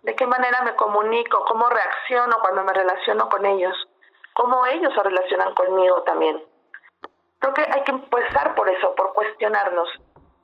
¿De 0.03 0.15
qué 0.15 0.27
manera 0.27 0.63
me 0.63 0.77
comunico? 0.77 1.45
¿Cómo 1.47 1.69
reacciono 1.69 2.39
cuando 2.41 2.65
me 2.65 2.73
relaciono 2.73 3.29
con 3.29 3.45
ellos? 3.47 3.75
¿Cómo 4.35 4.67
ellos 4.67 4.93
se 4.95 5.03
relacionan 5.03 5.55
conmigo 5.55 6.03
también? 6.03 6.43
Creo 7.39 7.55
que 7.55 7.63
hay 7.63 7.83
que 7.85 7.93
empezar 7.93 8.55
por 8.55 8.69
eso, 8.69 8.95
por 8.95 9.15
cuestionarnos 9.15 9.89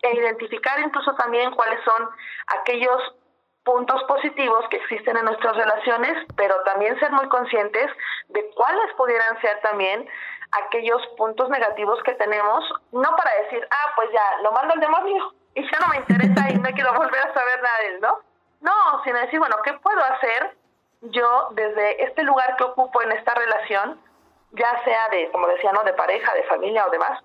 e 0.02 0.14
identificar 0.14 0.80
incluso 0.80 1.14
también 1.14 1.54
cuáles 1.54 1.82
son 1.84 2.08
aquellos 2.46 3.14
puntos 3.66 4.00
positivos 4.04 4.64
que 4.70 4.76
existen 4.76 5.16
en 5.16 5.24
nuestras 5.24 5.56
relaciones, 5.56 6.16
pero 6.36 6.54
también 6.64 6.98
ser 7.00 7.10
muy 7.10 7.28
conscientes 7.28 7.90
de 8.28 8.48
cuáles 8.54 8.94
pudieran 8.96 9.38
ser 9.40 9.60
también 9.60 10.08
aquellos 10.52 11.04
puntos 11.18 11.50
negativos 11.50 12.00
que 12.04 12.14
tenemos, 12.14 12.64
no 12.92 13.10
para 13.16 13.42
decir, 13.42 13.66
ah, 13.68 13.92
pues 13.96 14.08
ya, 14.12 14.42
lo 14.44 14.52
mando 14.52 14.72
al 14.74 14.80
demonio 14.80 15.34
y 15.56 15.62
ya 15.64 15.80
no 15.80 15.88
me 15.88 15.96
interesa 15.96 16.48
y 16.48 16.58
no 16.58 16.70
quiero 16.70 16.94
volver 16.96 17.20
a 17.20 17.34
saber 17.34 17.60
nada 17.60 17.78
de 17.80 17.86
él, 17.88 18.00
¿no? 18.00 18.18
No, 18.60 19.02
sino 19.02 19.18
decir, 19.18 19.40
bueno, 19.40 19.56
¿qué 19.64 19.72
puedo 19.72 20.00
hacer 20.00 20.56
yo 21.02 21.48
desde 21.50 22.04
este 22.04 22.22
lugar 22.22 22.56
que 22.56 22.64
ocupo 22.64 23.02
en 23.02 23.12
esta 23.12 23.34
relación, 23.34 24.00
ya 24.52 24.84
sea 24.84 25.08
de, 25.10 25.28
como 25.32 25.48
decía, 25.48 25.72
¿no? 25.72 25.82
De 25.82 25.92
pareja, 25.92 26.32
de 26.34 26.44
familia 26.44 26.86
o 26.86 26.90
demás, 26.90 27.20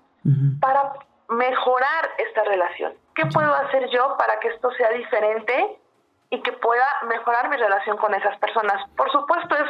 para 0.60 0.92
mejorar 1.28 2.10
esta 2.18 2.42
relación? 2.42 2.94
¿Qué 3.14 3.26
puedo 3.26 3.54
hacer 3.54 3.88
yo 3.90 4.16
para 4.18 4.40
que 4.40 4.48
esto 4.48 4.72
sea 4.72 4.90
diferente 4.90 5.78
y 6.32 6.40
que 6.40 6.52
pueda 6.52 6.86
mejorar 7.06 7.50
mi 7.50 7.56
relación 7.56 7.98
con 7.98 8.14
esas 8.14 8.36
personas? 8.38 8.82
Por 8.96 9.12
supuesto, 9.12 9.54
es 9.54 9.68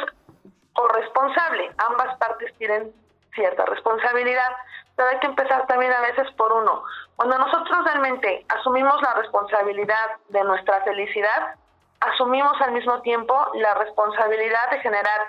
corresponsable. 0.71 1.69
Ambas 1.89 2.17
partes 2.17 2.53
tienen 2.57 2.93
cierta 3.35 3.65
responsabilidad, 3.65 4.49
pero 4.95 5.09
hay 5.09 5.19
que 5.19 5.27
empezar 5.27 5.67
también 5.67 5.91
a 5.91 5.99
veces 5.99 6.31
por 6.37 6.53
uno. 6.53 6.83
Cuando 7.17 7.37
nosotros 7.37 7.83
realmente 7.83 8.45
asumimos 8.47 8.95
la 9.01 9.13
responsabilidad 9.15 10.11
de 10.29 10.43
nuestra 10.45 10.81
felicidad, 10.85 11.55
asumimos 11.99 12.53
al 12.61 12.71
mismo 12.71 13.01
tiempo 13.01 13.35
la 13.55 13.73
responsabilidad 13.73 14.71
de 14.71 14.79
generar 14.79 15.19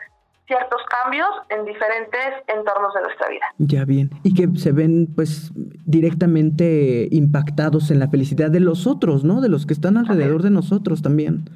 ciertos 0.46 0.82
cambios 0.86 1.30
en 1.48 1.64
diferentes 1.64 2.44
entornos 2.46 2.94
de 2.94 3.00
nuestra 3.00 3.28
vida. 3.28 3.46
Ya 3.58 3.84
bien, 3.84 4.10
y 4.22 4.34
que 4.34 4.46
se 4.58 4.70
ven 4.70 5.08
pues 5.16 5.50
directamente 5.86 7.08
impactados 7.10 7.90
en 7.90 7.98
la 7.98 8.08
felicidad 8.08 8.50
de 8.50 8.60
los 8.60 8.86
otros, 8.86 9.24
¿no? 9.24 9.40
De 9.40 9.48
los 9.48 9.66
que 9.66 9.74
están 9.74 9.96
alrededor 9.96 10.42
de 10.42 10.50
nosotros 10.50 11.02
también. 11.02 11.50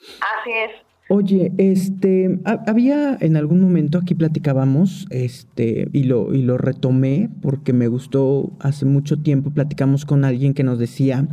Así 0.00 0.50
es. 0.50 0.90
Oye, 1.12 1.52
este, 1.58 2.38
había 2.44 3.18
en 3.20 3.36
algún 3.36 3.60
momento 3.60 3.98
aquí 3.98 4.14
platicábamos, 4.14 5.08
este, 5.10 5.88
y 5.92 6.04
lo, 6.04 6.32
y 6.32 6.42
lo 6.42 6.56
retomé 6.56 7.28
porque 7.42 7.72
me 7.72 7.88
gustó 7.88 8.52
hace 8.60 8.84
mucho 8.84 9.20
tiempo, 9.20 9.50
platicamos 9.50 10.04
con 10.04 10.24
alguien 10.24 10.54
que 10.54 10.62
nos 10.62 10.78
decía 10.78 11.26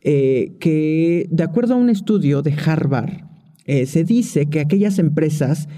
eh, 0.00 0.56
que 0.58 1.28
de 1.30 1.44
acuerdo 1.44 1.74
a 1.74 1.76
un 1.76 1.88
estudio 1.88 2.42
de 2.42 2.52
Harvard, 2.66 3.12
eh, 3.66 3.86
se 3.86 4.02
dice 4.02 4.46
que 4.46 4.58
aquellas 4.58 4.98
empresas 4.98 5.68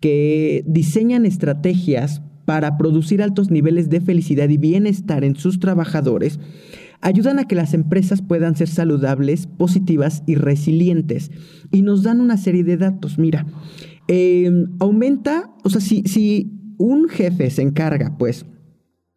que 0.00 0.64
diseñan 0.66 1.26
estrategias 1.26 2.22
para 2.44 2.76
producir 2.76 3.22
altos 3.22 3.50
niveles 3.50 3.88
de 3.88 4.00
felicidad 4.00 4.48
y 4.48 4.58
bienestar 4.58 5.24
en 5.24 5.36
sus 5.36 5.60
trabajadores, 5.60 6.38
ayudan 7.00 7.38
a 7.38 7.44
que 7.44 7.54
las 7.54 7.74
empresas 7.74 8.22
puedan 8.22 8.56
ser 8.56 8.68
saludables, 8.68 9.46
positivas 9.46 10.22
y 10.26 10.36
resilientes. 10.36 11.30
Y 11.70 11.82
nos 11.82 12.02
dan 12.02 12.20
una 12.20 12.36
serie 12.36 12.64
de 12.64 12.76
datos. 12.76 13.18
Mira, 13.18 13.46
em, 14.08 14.66
aumenta, 14.80 15.54
o 15.64 15.70
sea, 15.70 15.80
si, 15.80 16.02
si 16.04 16.74
un 16.78 17.08
jefe 17.08 17.50
se 17.50 17.62
encarga, 17.62 18.16
pues, 18.18 18.46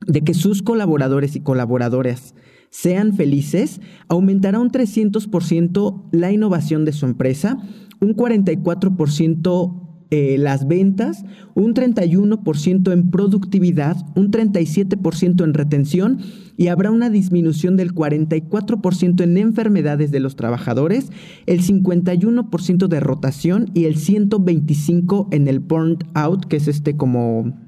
de 0.05 0.21
que 0.21 0.33
sus 0.33 0.61
colaboradores 0.61 1.35
y 1.35 1.41
colaboradoras 1.41 2.35
sean 2.69 3.13
felices, 3.13 3.81
aumentará 4.09 4.59
un 4.59 4.69
300% 4.69 6.09
la 6.11 6.31
innovación 6.31 6.85
de 6.85 6.91
su 6.91 7.05
empresa, 7.05 7.57
un 8.01 8.15
44% 8.15 9.86
eh, 10.09 10.37
las 10.37 10.67
ventas, 10.67 11.25
un 11.53 11.73
31% 11.73 12.93
en 12.93 13.11
productividad, 13.11 13.97
un 14.15 14.31
37% 14.31 15.43
en 15.43 15.53
retención 15.53 16.19
y 16.55 16.67
habrá 16.67 16.91
una 16.91 17.09
disminución 17.09 17.75
del 17.77 17.93
44% 17.93 19.21
en 19.21 19.37
enfermedades 19.37 20.11
de 20.11 20.19
los 20.19 20.35
trabajadores, 20.35 21.11
el 21.45 21.61
51% 21.61 22.87
de 22.87 22.99
rotación 22.99 23.69
y 23.73 23.85
el 23.85 23.95
125% 23.95 25.27
en 25.31 25.47
el 25.47 25.59
burnt 25.59 26.03
out, 26.13 26.45
que 26.45 26.57
es 26.57 26.67
este 26.67 26.95
como 26.95 27.67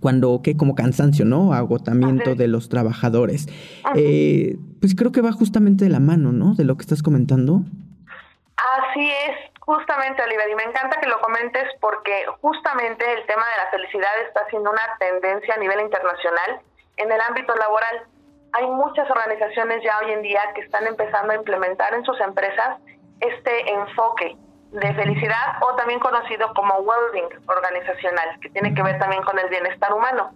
cuando, 0.00 0.42
que 0.42 0.56
como 0.56 0.74
cansancio, 0.74 1.24
¿no? 1.24 1.52
Agotamiento 1.52 2.34
de 2.34 2.48
los 2.48 2.68
trabajadores. 2.68 3.48
Eh, 3.94 4.58
pues 4.80 4.94
creo 4.94 5.12
que 5.12 5.20
va 5.20 5.32
justamente 5.32 5.84
de 5.84 5.90
la 5.90 6.00
mano, 6.00 6.32
¿no? 6.32 6.54
De 6.54 6.64
lo 6.64 6.76
que 6.76 6.82
estás 6.82 7.02
comentando. 7.02 7.64
Así 8.56 9.04
es, 9.04 9.45
justamente, 9.66 10.22
Oliver, 10.22 10.48
y 10.48 10.54
me 10.54 10.62
encanta 10.62 11.00
que 11.00 11.08
lo 11.08 11.20
comentes 11.20 11.64
porque 11.80 12.24
justamente 12.40 13.04
el 13.12 13.26
tema 13.26 13.44
de 13.44 13.64
la 13.64 13.70
felicidad 13.70 14.10
está 14.24 14.46
siendo 14.48 14.70
una 14.70 14.96
tendencia 14.98 15.54
a 15.54 15.58
nivel 15.58 15.80
internacional 15.80 16.60
en 16.96 17.12
el 17.12 17.20
ámbito 17.20 17.54
laboral. 17.54 18.06
Hay 18.52 18.66
muchas 18.68 19.10
organizaciones 19.10 19.82
ya 19.82 19.98
hoy 19.98 20.12
en 20.12 20.22
día 20.22 20.40
que 20.54 20.62
están 20.62 20.86
empezando 20.86 21.32
a 21.32 21.36
implementar 21.36 21.92
en 21.94 22.04
sus 22.04 22.18
empresas 22.20 22.78
este 23.20 23.70
enfoque 23.72 24.36
de 24.70 24.94
felicidad 24.94 25.62
o 25.62 25.74
también 25.74 26.00
conocido 26.00 26.52
como 26.54 26.76
well-being 26.78 27.28
organizacional, 27.48 28.38
que 28.40 28.50
tiene 28.50 28.72
que 28.74 28.82
ver 28.82 28.98
también 28.98 29.22
con 29.24 29.38
el 29.38 29.48
bienestar 29.48 29.92
humano. 29.92 30.30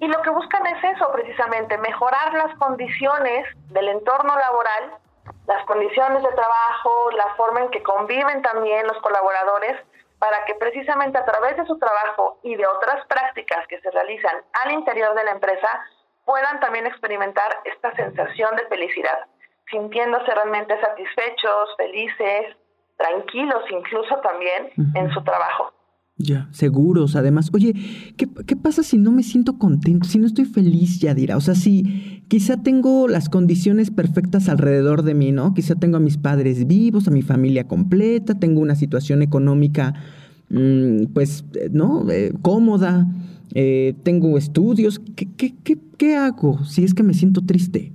Y 0.00 0.08
lo 0.08 0.20
que 0.22 0.30
buscan 0.30 0.66
es 0.66 0.96
eso 0.96 1.12
precisamente, 1.12 1.78
mejorar 1.78 2.34
las 2.34 2.56
condiciones 2.58 3.46
del 3.68 3.88
entorno 3.88 4.36
laboral 4.36 4.98
las 5.46 5.64
condiciones 5.66 6.22
de 6.22 6.32
trabajo, 6.32 7.10
la 7.12 7.34
forma 7.36 7.60
en 7.60 7.70
que 7.70 7.82
conviven 7.82 8.42
también 8.42 8.86
los 8.86 8.98
colaboradores, 9.02 9.76
para 10.18 10.44
que 10.44 10.54
precisamente 10.54 11.18
a 11.18 11.24
través 11.24 11.56
de 11.56 11.66
su 11.66 11.78
trabajo 11.78 12.38
y 12.42 12.54
de 12.54 12.66
otras 12.66 13.04
prácticas 13.06 13.66
que 13.66 13.80
se 13.80 13.90
realizan 13.90 14.42
al 14.64 14.72
interior 14.72 15.14
de 15.16 15.24
la 15.24 15.32
empresa 15.32 15.84
puedan 16.24 16.60
también 16.60 16.86
experimentar 16.86 17.58
esta 17.64 17.92
sensación 17.96 18.54
de 18.54 18.66
felicidad, 18.66 19.26
sintiéndose 19.68 20.32
realmente 20.32 20.80
satisfechos, 20.80 21.76
felices, 21.76 22.56
tranquilos 22.96 23.64
incluso 23.70 24.16
también 24.20 24.70
en 24.94 25.10
su 25.10 25.24
trabajo. 25.24 25.72
Ya, 26.16 26.48
seguros, 26.52 27.16
además. 27.16 27.50
Oye, 27.54 27.74
¿qué, 28.16 28.28
¿qué, 28.46 28.54
pasa 28.54 28.82
si 28.82 28.98
no 28.98 29.10
me 29.10 29.22
siento 29.22 29.58
contento, 29.58 30.06
si 30.06 30.18
no 30.18 30.26
estoy 30.26 30.44
feliz, 30.44 31.00
Yadira? 31.00 31.36
O 31.36 31.40
sea, 31.40 31.54
si 31.54 32.24
quizá 32.28 32.62
tengo 32.62 33.08
las 33.08 33.28
condiciones 33.28 33.90
perfectas 33.90 34.48
alrededor 34.48 35.02
de 35.02 35.14
mí, 35.14 35.32
¿no? 35.32 35.54
Quizá 35.54 35.74
tengo 35.74 35.96
a 35.96 36.00
mis 36.00 36.18
padres 36.18 36.66
vivos, 36.66 37.08
a 37.08 37.10
mi 37.10 37.22
familia 37.22 37.66
completa, 37.66 38.38
tengo 38.38 38.60
una 38.60 38.74
situación 38.74 39.22
económica, 39.22 39.94
mm, 40.50 41.06
pues, 41.14 41.44
eh, 41.54 41.70
¿no? 41.72 42.08
Eh, 42.10 42.32
cómoda, 42.42 43.06
eh, 43.54 43.94
tengo 44.04 44.36
estudios. 44.38 45.00
¿Qué, 45.16 45.26
qué, 45.36 45.54
qué, 45.64 45.78
¿Qué 45.98 46.16
hago 46.16 46.62
si 46.64 46.84
es 46.84 46.94
que 46.94 47.02
me 47.02 47.14
siento 47.14 47.40
triste? 47.46 47.90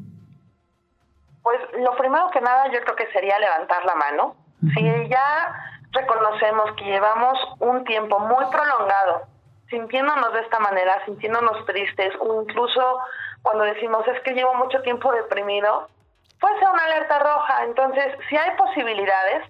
Pues 1.43 1.57
lo 1.83 1.95
primero 1.97 2.25
que 2.33 2.41
nada 2.41 2.65
yo 2.73 2.79
creo 2.83 2.95
que 2.95 3.05
sería 3.13 3.39
levantar 3.39 3.85
la 3.85 3.95
mano. 3.95 4.35
Si 4.73 4.81
ya 5.09 5.76
reconocemos 5.97 6.71
que 6.75 6.85
llevamos 6.85 7.37
un 7.59 7.83
tiempo 7.83 8.19
muy 8.19 8.45
prolongado 8.51 9.27
sintiéndonos 9.69 10.33
de 10.33 10.41
esta 10.41 10.59
manera, 10.59 11.03
sintiéndonos 11.05 11.65
tristes, 11.65 12.13
o 12.19 12.41
incluso 12.41 12.99
cuando 13.41 13.65
decimos 13.65 14.07
es 14.07 14.21
que 14.21 14.33
llevo 14.33 14.53
mucho 14.55 14.81
tiempo 14.81 15.11
deprimido, 15.11 15.89
puede 16.39 16.57
ser 16.59 16.69
una 16.69 16.85
alerta 16.85 17.19
roja. 17.19 17.63
Entonces, 17.65 18.17
si 18.29 18.37
hay 18.37 18.55
posibilidades, 18.55 19.43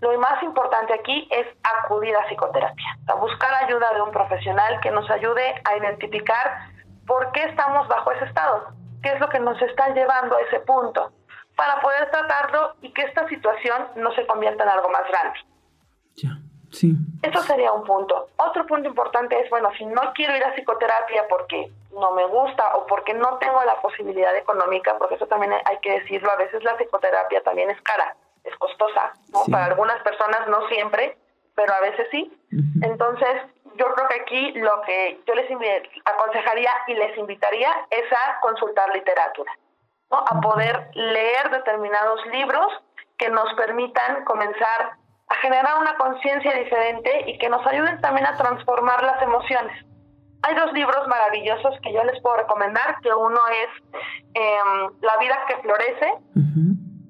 lo 0.00 0.18
más 0.18 0.42
importante 0.42 0.94
aquí 0.94 1.28
es 1.30 1.46
acudir 1.62 2.16
a 2.16 2.26
psicoterapia, 2.26 2.96
a 3.08 3.14
buscar 3.14 3.52
ayuda 3.64 3.92
de 3.94 4.02
un 4.02 4.10
profesional 4.10 4.80
que 4.80 4.90
nos 4.90 5.08
ayude 5.10 5.62
a 5.64 5.76
identificar 5.76 6.68
por 7.06 7.30
qué 7.32 7.44
estamos 7.44 7.86
bajo 7.88 8.12
ese 8.12 8.24
estado, 8.24 8.68
qué 9.02 9.12
es 9.12 9.20
lo 9.20 9.28
que 9.28 9.40
nos 9.40 9.60
está 9.62 9.88
llevando 9.90 10.36
a 10.36 10.40
ese 10.40 10.60
punto, 10.60 11.12
para 11.54 11.80
poder 11.80 12.10
tratarlo 12.10 12.74
y 12.80 12.92
que 12.92 13.02
esta 13.02 13.28
situación 13.28 13.88
no 13.96 14.12
se 14.14 14.26
convierta 14.26 14.64
en 14.64 14.70
algo 14.70 14.88
más 14.88 15.06
grande. 15.08 15.38
Ya, 16.22 16.38
sí. 16.70 16.94
Eso 17.22 17.40
sería 17.42 17.72
un 17.72 17.84
punto. 17.84 18.28
Otro 18.36 18.66
punto 18.66 18.88
importante 18.88 19.38
es, 19.40 19.48
bueno, 19.50 19.70
si 19.78 19.86
no 19.86 20.12
quiero 20.14 20.36
ir 20.36 20.44
a 20.44 20.54
psicoterapia 20.54 21.26
porque 21.28 21.70
no 21.92 22.12
me 22.12 22.26
gusta 22.26 22.76
o 22.76 22.86
porque 22.86 23.14
no 23.14 23.38
tengo 23.38 23.62
la 23.64 23.80
posibilidad 23.80 24.36
económica, 24.36 24.96
porque 24.98 25.14
eso 25.14 25.26
también 25.26 25.52
hay 25.52 25.78
que 25.78 26.00
decirlo, 26.00 26.30
a 26.30 26.36
veces 26.36 26.62
la 26.62 26.76
psicoterapia 26.76 27.42
también 27.42 27.70
es 27.70 27.80
cara, 27.82 28.16
es 28.44 28.56
costosa, 28.56 29.12
¿no? 29.32 29.44
Para 29.50 29.66
algunas 29.66 30.00
personas 30.02 30.46
no 30.48 30.66
siempre, 30.68 31.16
pero 31.54 31.72
a 31.74 31.80
veces 31.80 32.06
sí. 32.10 32.32
Entonces, 32.82 33.42
yo 33.76 33.86
creo 33.94 34.08
que 34.08 34.20
aquí 34.20 34.52
lo 34.52 34.80
que 34.82 35.20
yo 35.26 35.34
les 35.34 35.48
aconsejaría 36.04 36.70
y 36.86 36.94
les 36.94 37.16
invitaría 37.16 37.70
es 37.90 38.12
a 38.12 38.40
consultar 38.40 38.92
literatura, 38.94 39.52
¿no? 40.10 40.18
a 40.18 40.40
poder 40.40 40.90
leer 40.94 41.50
determinados 41.50 42.24
libros 42.26 42.72
que 43.16 43.28
nos 43.28 43.52
permitan 43.54 44.24
comenzar 44.24 44.96
a 45.30 45.34
generar 45.36 45.78
una 45.78 45.96
conciencia 45.96 46.52
diferente 46.54 47.24
y 47.26 47.38
que 47.38 47.48
nos 47.48 47.64
ayuden 47.66 48.00
también 48.00 48.26
a 48.26 48.36
transformar 48.36 49.02
las 49.02 49.22
emociones. 49.22 49.86
Hay 50.42 50.54
dos 50.56 50.72
libros 50.72 51.06
maravillosos 51.06 51.78
que 51.82 51.92
yo 51.92 52.02
les 52.04 52.20
puedo 52.20 52.36
recomendar, 52.38 52.96
que 53.00 53.14
uno 53.14 53.38
es 53.48 54.00
em, 54.34 54.90
La 55.02 55.16
vida 55.18 55.38
que 55.46 55.56
florece, 55.58 56.14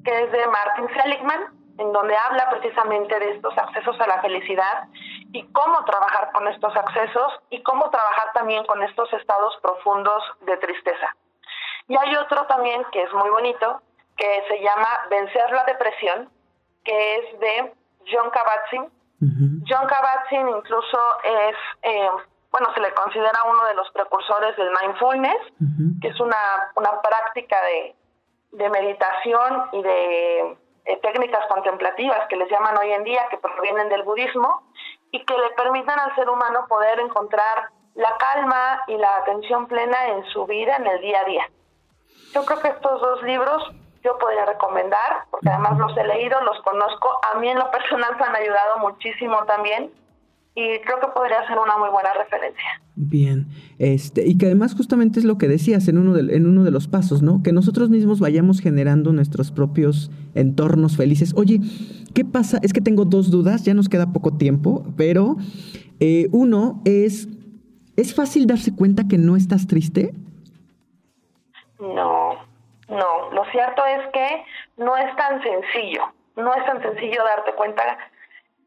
que 0.05 0.23
es 0.25 0.33
de 0.33 0.47
Martin 0.49 0.89
Seligman, 0.95 1.61
en 1.79 1.93
donde 1.93 2.15
habla 2.15 2.51
precisamente 2.51 3.19
de 3.19 3.31
estos 3.33 3.57
accesos 3.57 3.99
a 4.01 4.07
la 4.07 4.21
felicidad 4.21 4.89
y 5.33 5.47
cómo 5.53 5.83
trabajar 5.85 6.31
con 6.33 6.47
estos 6.49 6.77
accesos 6.77 7.41
y 7.49 7.63
cómo 7.63 7.89
trabajar 7.89 8.33
también 8.35 8.65
con 8.67 8.83
estos 8.83 9.11
estados 9.15 9.57
profundos 9.63 10.23
de 10.43 10.59
tristeza. 10.59 11.17
Y 11.89 11.97
hay 11.97 12.15
otro 12.17 12.45
también 12.47 12.85
que 12.93 13.03
es 13.03 13.13
muy 13.15 13.31
bonito, 13.31 13.81
que 14.17 14.45
se 14.49 14.61
llama 14.61 14.89
Vencer 15.09 15.51
la 15.53 15.65
depresión, 15.65 16.29
que 16.85 17.17
es 17.17 17.41
de 17.41 17.80
John 18.07 18.31
Kabat-Zinn. 18.31 18.91
John 19.67 19.87
Kabat-Zinn 19.87 20.49
incluso 20.49 20.99
es, 21.25 21.57
eh, 21.83 22.11
bueno, 22.51 22.69
se 22.75 22.81
le 22.81 22.93
considera 22.95 23.45
uno 23.49 23.65
de 23.67 23.75
los 23.75 23.91
precursores 23.91 24.57
del 24.57 24.71
mindfulness, 24.71 25.41
que 26.01 26.09
es 26.09 26.21
una, 26.21 26.73
una 26.77 27.01
práctica 27.03 27.57
de, 27.63 27.95
de 28.53 28.71
meditación 28.71 29.69
y 29.73 29.83
de 29.83 30.57
eh, 30.87 30.97
técnicas 31.03 31.47
contemplativas 31.49 32.27
que 32.29 32.37
les 32.37 32.51
llaman 32.51 32.77
hoy 32.79 32.93
en 32.93 33.05
día, 33.05 33.29
que 33.31 33.39
provienen 33.39 33.89
del 33.91 34.03
budismo, 34.03 34.63
y 35.13 35.25
que 35.25 35.37
le 35.37 35.51
permitan 35.51 35.99
al 35.99 36.15
ser 36.15 36.29
humano 36.29 36.67
poder 36.69 37.01
encontrar 37.01 37.71
la 37.95 38.17
calma 38.17 38.83
y 38.87 38.97
la 38.97 39.17
atención 39.17 39.67
plena 39.67 40.09
en 40.09 40.25
su 40.27 40.47
vida, 40.47 40.77
en 40.77 40.87
el 40.87 41.01
día 41.01 41.21
a 41.21 41.25
día. 41.25 41.51
Yo 42.33 42.45
creo 42.45 42.61
que 42.61 42.69
estos 42.69 43.01
dos 43.01 43.23
libros 43.23 43.71
yo 44.03 44.17
podría 44.19 44.47
recomendar, 44.47 45.25
porque 45.31 45.49
además 45.49 45.79
los 45.79 45.97
he 45.97 46.05
leído, 46.05 46.41
los 46.43 46.61
conozco, 46.63 47.09
a 47.33 47.39
mí 47.39 47.49
en 47.49 47.59
lo 47.59 47.71
personal 47.71 48.17
me 48.19 48.25
han 48.25 48.37
ayudado 48.37 48.79
muchísimo 48.79 49.45
también 49.45 49.91
y 50.55 50.79
creo 50.81 51.01
que 51.01 51.07
podría 51.15 51.47
ser 51.47 51.59
una 51.59 51.79
muy 51.79 51.91
buena 51.91 52.13
referencia. 52.15 52.81
Bien, 52.97 53.47
este, 53.79 54.27
y 54.27 54.37
que 54.37 54.47
además 54.47 54.75
justamente 54.75 55.19
es 55.19 55.25
lo 55.25 55.39
que 55.39 55.49
decías 55.49 55.87
en 55.89 55.99
uno, 55.99 56.13
de, 56.13 56.35
en 56.35 56.47
uno 56.47 56.65
de 56.65 56.71
los 56.71 56.89
pasos, 56.89 57.23
¿no? 57.23 57.43
Que 57.43 57.53
nosotros 57.53 57.89
mismos 57.89 58.21
vayamos 58.21 58.61
generando 58.61 59.13
nuestros 59.13 59.53
propios 59.53 60.11
entornos 60.35 60.97
felices. 60.97 61.33
Oye, 61.37 61.61
¿qué 62.15 62.25
pasa? 62.25 62.59
Es 62.63 62.73
que 62.73 62.81
tengo 62.81 63.05
dos 63.05 63.31
dudas, 63.31 63.65
ya 63.65 63.75
nos 63.75 63.89
queda 63.89 64.13
poco 64.13 64.37
tiempo, 64.37 64.85
pero 64.97 65.37
eh, 66.01 66.29
uno 66.33 66.83
es, 66.85 67.29
¿es 67.97 68.15
fácil 68.15 68.47
darse 68.47 68.75
cuenta 68.75 69.07
que 69.09 69.19
no 69.19 69.37
estás 69.37 69.67
triste? 69.67 70.13
No, 71.79 72.50
no, 72.91 73.31
lo 73.31 73.45
cierto 73.47 73.85
es 73.87 74.07
que 74.09 74.45
no 74.77 74.97
es 74.97 75.15
tan 75.17 75.43
sencillo, 75.43 76.13
no 76.35 76.53
es 76.55 76.65
tan 76.67 76.83
sencillo 76.83 77.23
darte 77.25 77.53
cuenta 77.55 77.99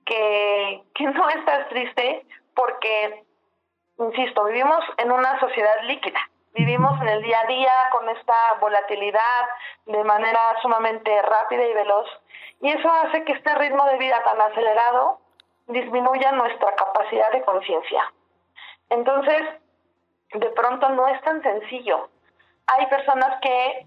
que, 0.05 0.83
que 0.95 1.03
no 1.03 1.29
estás 1.29 1.67
triste 1.69 2.25
porque, 2.55 3.25
insisto, 3.99 4.45
vivimos 4.45 4.79
en 4.97 5.11
una 5.11 5.37
sociedad 5.41 5.83
líquida, 5.83 6.19
vivimos 6.53 7.01
en 7.01 7.09
el 7.09 7.21
día 7.21 7.41
a 7.41 7.47
día 7.47 7.73
con 7.91 8.07
esta 8.09 8.33
volatilidad 8.61 9.45
de 9.87 10.03
manera 10.05 10.55
sumamente 10.61 11.21
rápida 11.21 11.65
y 11.65 11.73
veloz 11.73 12.07
y 12.61 12.69
eso 12.69 12.89
hace 12.89 13.25
que 13.25 13.33
este 13.33 13.53
ritmo 13.55 13.85
de 13.87 13.97
vida 13.97 14.23
tan 14.23 14.39
acelerado 14.39 15.19
disminuya 15.67 16.31
nuestra 16.31 16.73
capacidad 16.75 17.29
de 17.33 17.41
conciencia. 17.41 18.13
Entonces, 18.89 19.41
de 20.33 20.49
pronto 20.51 20.87
no 20.89 21.07
es 21.09 21.21
tan 21.23 21.41
sencillo. 21.43 22.09
Hay 22.67 22.85
personas 22.87 23.39
que 23.41 23.85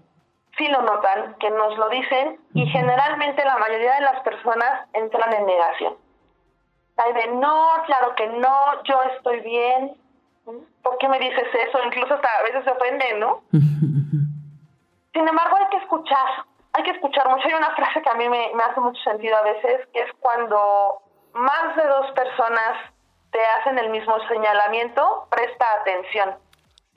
sí 0.57 0.67
lo 0.67 0.81
notan, 0.81 1.35
que 1.39 1.49
nos 1.51 1.77
lo 1.77 1.89
dicen 1.89 2.39
y 2.53 2.65
generalmente 2.67 3.45
la 3.45 3.57
mayoría 3.57 3.95
de 3.95 4.01
las 4.01 4.21
personas 4.21 4.87
entran 4.93 5.33
en 5.33 5.45
negación. 5.45 5.95
Hay 6.97 7.13
de, 7.13 7.27
no, 7.33 7.69
claro 7.85 8.15
que 8.15 8.27
no, 8.27 8.83
yo 8.83 9.01
estoy 9.15 9.39
bien. 9.41 9.95
¿Por 10.81 10.97
qué 10.97 11.07
me 11.07 11.19
dices 11.19 11.47
eso? 11.67 11.83
Incluso 11.85 12.15
hasta 12.15 12.27
a 12.39 12.43
veces 12.43 12.63
se 12.63 12.71
ofende, 12.71 13.13
¿no? 13.19 13.43
Sin 13.51 15.27
embargo, 15.27 15.57
hay 15.57 15.67
que 15.69 15.77
escuchar, 15.77 16.45
hay 16.73 16.83
que 16.83 16.91
escuchar 16.91 17.29
mucho. 17.29 17.47
Hay 17.47 17.53
una 17.53 17.75
frase 17.75 18.01
que 18.01 18.09
a 18.09 18.15
mí 18.15 18.27
me, 18.29 18.51
me 18.55 18.63
hace 18.63 18.79
mucho 18.79 19.01
sentido 19.03 19.37
a 19.37 19.43
veces, 19.43 19.87
que 19.93 19.99
es 20.01 20.11
cuando 20.19 21.01
más 21.33 21.75
de 21.75 21.85
dos 21.85 22.11
personas 22.11 22.73
te 23.31 23.39
hacen 23.59 23.77
el 23.77 23.89
mismo 23.89 24.17
señalamiento, 24.27 25.27
presta 25.29 25.65
atención, 25.81 26.35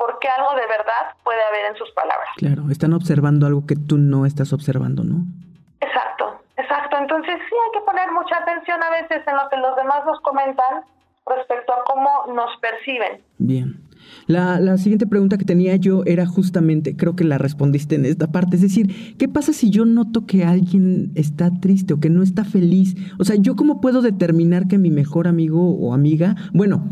porque 0.00 0.28
algo 0.28 0.52
de 0.56 0.66
verdad 0.66 1.12
puede 1.22 1.42
haber 1.50 1.72
en 1.72 1.76
sus 1.76 1.90
palabras. 1.90 2.30
Claro, 2.38 2.70
están 2.70 2.94
observando 2.94 3.46
algo 3.46 3.66
que 3.66 3.76
tú 3.76 3.98
no 3.98 4.24
estás 4.24 4.54
observando, 4.54 5.04
¿no? 5.04 5.26
Exacto, 5.78 6.40
exacto. 6.56 6.96
Entonces 6.96 7.36
sí 7.36 7.54
hay 7.54 7.78
que 7.78 7.84
poner 7.84 8.10
mucha 8.10 8.38
atención 8.38 8.82
a 8.82 8.90
veces 9.02 9.20
en 9.28 9.36
lo 9.36 9.46
que 9.50 9.58
los 9.58 9.76
demás 9.76 10.00
nos 10.06 10.18
comentan 10.20 10.84
respecto 11.26 11.74
a 11.74 11.84
cómo 11.84 12.34
nos 12.34 12.56
perciben. 12.60 13.20
Bien. 13.36 13.76
La, 14.26 14.58
la, 14.58 14.78
siguiente 14.78 15.06
pregunta 15.06 15.36
que 15.36 15.44
tenía 15.44 15.76
yo 15.76 16.02
era 16.06 16.24
justamente, 16.24 16.96
creo 16.96 17.14
que 17.14 17.24
la 17.24 17.36
respondiste 17.36 17.96
en 17.96 18.06
esta 18.06 18.28
parte, 18.32 18.56
es 18.56 18.62
decir, 18.62 19.16
¿qué 19.18 19.28
pasa 19.28 19.52
si 19.52 19.70
yo 19.70 19.84
noto 19.84 20.24
que 20.26 20.44
alguien 20.44 21.12
está 21.14 21.50
triste 21.60 21.92
o 21.92 22.00
que 22.00 22.08
no 22.08 22.22
está 22.22 22.44
feliz? 22.44 22.94
O 23.18 23.24
sea, 23.24 23.36
¿yo 23.36 23.54
cómo 23.54 23.82
puedo 23.82 24.00
determinar 24.00 24.66
que 24.66 24.78
mi 24.78 24.90
mejor 24.90 25.28
amigo 25.28 25.76
o 25.78 25.92
amiga, 25.92 26.36
bueno, 26.54 26.88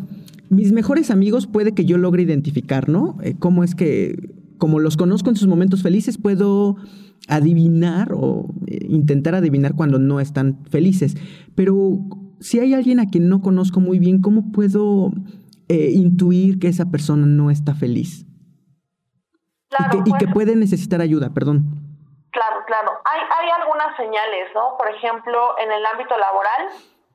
mis 0.50 0.72
mejores 0.72 1.10
amigos 1.10 1.46
puede 1.46 1.74
que 1.74 1.84
yo 1.84 1.98
logre 1.98 2.22
identificar, 2.22 2.88
¿no? 2.88 3.16
Eh, 3.22 3.34
¿Cómo 3.38 3.64
es 3.64 3.74
que, 3.74 4.30
como 4.58 4.78
los 4.78 4.96
conozco 4.96 5.30
en 5.30 5.36
sus 5.36 5.48
momentos 5.48 5.82
felices, 5.82 6.18
puedo 6.18 6.76
adivinar 7.28 8.12
o 8.14 8.54
eh, 8.66 8.86
intentar 8.88 9.34
adivinar 9.34 9.74
cuando 9.74 9.98
no 9.98 10.20
están 10.20 10.64
felices? 10.70 11.16
Pero 11.54 11.98
si 12.40 12.60
hay 12.60 12.74
alguien 12.74 13.00
a 13.00 13.06
quien 13.06 13.28
no 13.28 13.40
conozco 13.40 13.80
muy 13.80 13.98
bien, 13.98 14.20
¿cómo 14.20 14.52
puedo 14.52 15.12
eh, 15.70 15.90
intuir 15.92 16.58
que 16.58 16.68
esa 16.68 16.86
persona 16.90 17.26
no 17.26 17.50
está 17.50 17.74
feliz. 17.74 18.24
y, 19.92 20.12
que, 20.14 20.24
pues. 20.24 20.32
puede 20.32 20.56
necesitar 20.56 21.02
ayuda, 21.02 21.34
perdón. 21.34 21.60
Claro, 22.30 22.64
claro. 22.66 22.92
Hay, 23.04 23.20
hay 23.20 23.50
algunas 23.60 23.94
señales, 23.98 24.48
¿no? 24.54 24.78
Por 24.78 24.88
ejemplo, 24.88 25.58
en 25.58 25.70
el 25.70 25.84
ámbito 25.84 26.16
laboral, 26.16 26.68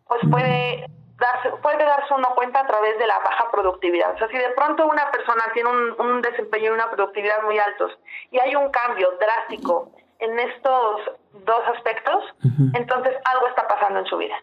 pues 0.08 0.22
puede 0.30 0.86
darse, 1.18 1.50
puede 1.62 1.84
darse 1.84 2.14
uno 2.14 2.34
cuenta 2.36 2.62
a 2.62 2.68
través 2.68 2.98
de 2.98 3.08
la 3.08 3.20
baja 3.20 3.50
productividad. 3.52 4.14
O 4.14 4.18
sea, 4.18 4.28
si 4.28 4.38
de 4.38 4.50
pronto 4.50 4.86
una 4.88 5.10
persona 5.12 5.44
tiene 5.54 5.70
un, 5.70 6.22
desempeño 6.22 6.72
y 6.72 6.74
una 6.74 6.90
productividad 6.90 7.44
muy 7.44 7.60
altos 7.60 7.92
y 8.32 8.40
hay 8.40 8.56
un 8.56 8.70
cambio 8.72 9.12
drástico 9.20 9.92
en 10.20 10.40
estos 10.40 11.02
dos 11.46 11.62
aspectos, 11.76 12.24
entonces 12.74 13.16
algo 13.26 13.48
está 13.48 13.68
pasando 13.68 14.00
en 14.00 14.06
su 14.06 14.18
vida. 14.18 14.36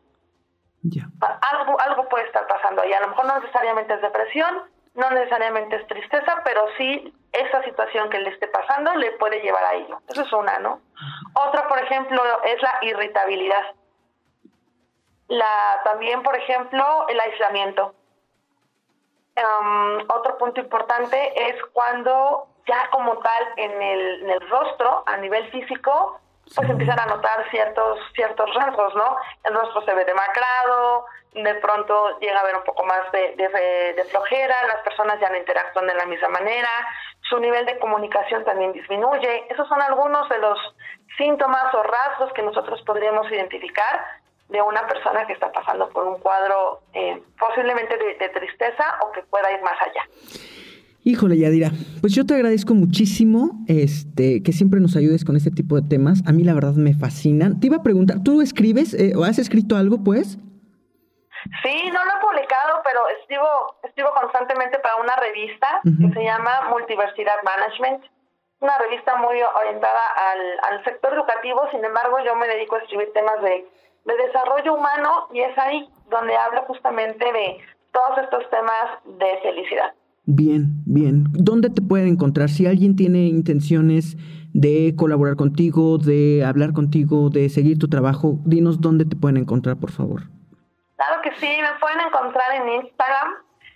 Algo, 1.43 1.81
algo 1.81 2.09
puede 2.09 2.27
estar 2.27 2.47
pasando 2.47 2.83
ahí. 2.83 2.93
A 2.93 3.01
lo 3.01 3.09
mejor 3.09 3.27
no 3.27 3.41
necesariamente 3.41 3.95
es 3.95 4.03
depresión, 4.03 4.63
no 4.95 5.11
necesariamente 5.11 5.77
es 5.77 5.87
tristeza, 5.87 6.43
pero 6.45 6.67
sí 6.77 7.15
esa 7.33 7.63
situación 7.63 8.11
que 8.11 8.19
le 8.19 8.31
esté 8.31 8.49
pasando 8.49 8.95
le 8.97 9.13
puede 9.13 9.41
llevar 9.41 9.65
a 9.65 9.75
ello. 9.75 10.01
Eso 10.09 10.23
es 10.23 10.33
una, 10.33 10.59
¿no? 10.59 10.81
Otra, 11.35 11.69
por 11.69 11.79
ejemplo, 11.79 12.23
es 12.45 12.61
la 12.63 12.79
irritabilidad. 12.83 13.75
La, 15.31 15.81
también, 15.85 16.23
por 16.25 16.37
ejemplo, 16.37 17.07
el 17.09 17.21
aislamiento. 17.21 17.95
Um, 19.37 19.99
otro 20.09 20.37
punto 20.39 20.61
importante 20.61 21.49
es 21.49 21.55
cuando 21.73 22.49
ya 22.67 22.91
como 22.91 23.17
tal 23.19 23.49
en 23.57 23.81
el, 23.81 24.23
en 24.25 24.31
el 24.31 24.51
rostro, 24.51 25.05
a 25.07 25.17
nivel 25.19 25.49
físico, 25.53 26.19
pues 26.55 26.69
empiezan 26.69 26.99
a 26.99 27.07
notar 27.07 27.49
ciertos 27.51 28.01
ciertos 28.13 28.53
rasgos, 28.55 28.93
¿no? 28.97 29.17
El 29.45 29.55
rostro 29.55 29.83
se 29.83 29.95
ve 29.95 30.05
demacrado, 30.05 31.07
de 31.33 31.55
pronto 31.57 32.19
llega 32.19 32.39
a 32.39 32.43
haber 32.43 32.57
un 32.57 32.65
poco 32.65 32.83
más 32.85 33.13
de, 33.13 33.37
de, 33.37 34.05
flojera, 34.11 34.67
las 34.67 34.83
personas 34.83 35.21
ya 35.21 35.31
no 35.31 35.37
interactúan 35.37 35.87
de 35.87 35.95
la 35.95 36.07
misma 36.07 36.29
manera, 36.29 36.71
su 37.29 37.39
nivel 37.39 37.67
de 37.67 37.79
comunicación 37.79 38.45
también 38.45 38.73
disminuye. 38.73 39.47
Esos 39.49 39.69
son 39.69 39.81
algunos 39.81 40.29
de 40.29 40.39
los 40.39 40.59
síntomas 41.17 41.73
o 41.73 41.85
rasgos 41.85 42.33
que 42.33 42.43
nosotros 42.43 42.83
podríamos 42.83 43.31
identificar 43.31 44.20
de 44.51 44.63
una 44.63 44.87
persona 44.87 45.27
que 45.27 45.33
está 45.33 45.51
pasando 45.53 45.89
por 45.91 46.07
un 46.07 46.19
cuadro 46.19 46.81
eh, 46.93 47.23
posiblemente 47.39 47.97
de 47.97 48.29
tristeza 48.29 48.99
o 49.07 49.13
que 49.13 49.23
pueda 49.23 49.53
ir 49.53 49.63
más 49.63 49.77
allá. 49.81 50.05
Híjole, 51.03 51.39
Yadira, 51.39 51.71
pues 52.03 52.15
yo 52.15 52.27
te 52.27 52.35
agradezco 52.35 52.75
muchísimo 52.75 53.53
este, 53.69 54.43
que 54.43 54.53
siempre 54.53 54.81
nos 54.81 54.97
ayudes 54.97 55.25
con 55.25 55.35
este 55.35 55.51
tipo 55.51 55.81
de 55.81 55.89
temas. 55.89 56.23
A 56.27 56.33
mí 56.33 56.45
la 56.45 56.53
verdad 56.53 56.75
me 56.75 56.93
fascinan. 56.93 57.59
Te 57.59 57.69
iba 57.69 57.79
a 57.79 57.83
preguntar, 57.83 58.19
¿tú 58.23 58.43
escribes 58.43 58.93
eh, 58.93 59.15
o 59.17 59.25
has 59.25 59.39
escrito 59.39 59.77
algo, 59.77 60.05
pues? 60.05 60.37
Sí, 61.65 61.91
no 61.91 62.05
lo 62.05 62.11
he 62.11 62.21
publicado, 62.21 62.83
pero 62.85 63.01
escribo, 63.19 63.49
escribo 63.83 64.11
constantemente 64.13 64.79
para 64.81 64.97
una 64.97 65.17
revista 65.17 65.81
que 65.85 66.13
se 66.13 66.23
llama 66.23 66.69
Multiversidad 66.69 67.41
Management, 67.45 68.05
una 68.61 68.77
revista 68.77 69.17
muy 69.17 69.41
orientada 69.41 70.01
al, 70.17 70.41
al, 70.71 70.85
sector 70.85 71.15
educativo, 71.15 71.63
sin 71.71 71.83
embargo 71.83 72.19
yo 72.23 72.37
me 72.37 72.47
dedico 72.47 72.77
a 72.77 72.81
escribir 72.81 73.11
temas 73.15 73.41
de, 73.41 73.67
de 74.05 74.17
desarrollo 74.17 74.75
humano 74.75 75.29
y 75.33 75.41
es 75.41 75.57
ahí 75.59 75.89
donde 76.11 76.37
hablo 76.37 76.63
justamente 76.67 77.25
de 77.25 77.59
todos 77.93 78.19
estos 78.23 78.49
temas 78.51 79.19
de 79.19 79.39
felicidad. 79.43 79.95
Bien, 80.25 80.83
bien. 80.87 81.25
¿Dónde 81.33 81.71
te 81.71 81.83
pueden 81.83 82.09
encontrar? 82.09 82.49
Si 82.49 82.67
alguien 82.67 82.95
tiene 82.95 83.27
intenciones 83.27 84.17
de 84.53 84.95
colaborar 84.97 85.37
contigo, 85.37 85.99
de 85.99 86.45
hablar 86.45 86.73
contigo, 86.73 87.31
de 87.31 87.49
seguir 87.49 87.79
tu 87.79 87.89
trabajo, 87.89 88.39
dinos 88.45 88.81
dónde 88.81 89.05
te 89.05 89.17
pueden 89.17 89.39
encontrar, 89.39 89.77
por 89.79 89.91
favor. 89.91 90.23
Claro 90.97 91.23
que 91.23 91.33
sí, 91.37 91.47
me 91.47 91.79
pueden 91.81 92.01
encontrar 92.07 92.55
en 92.55 92.85
Instagram. 92.85 93.29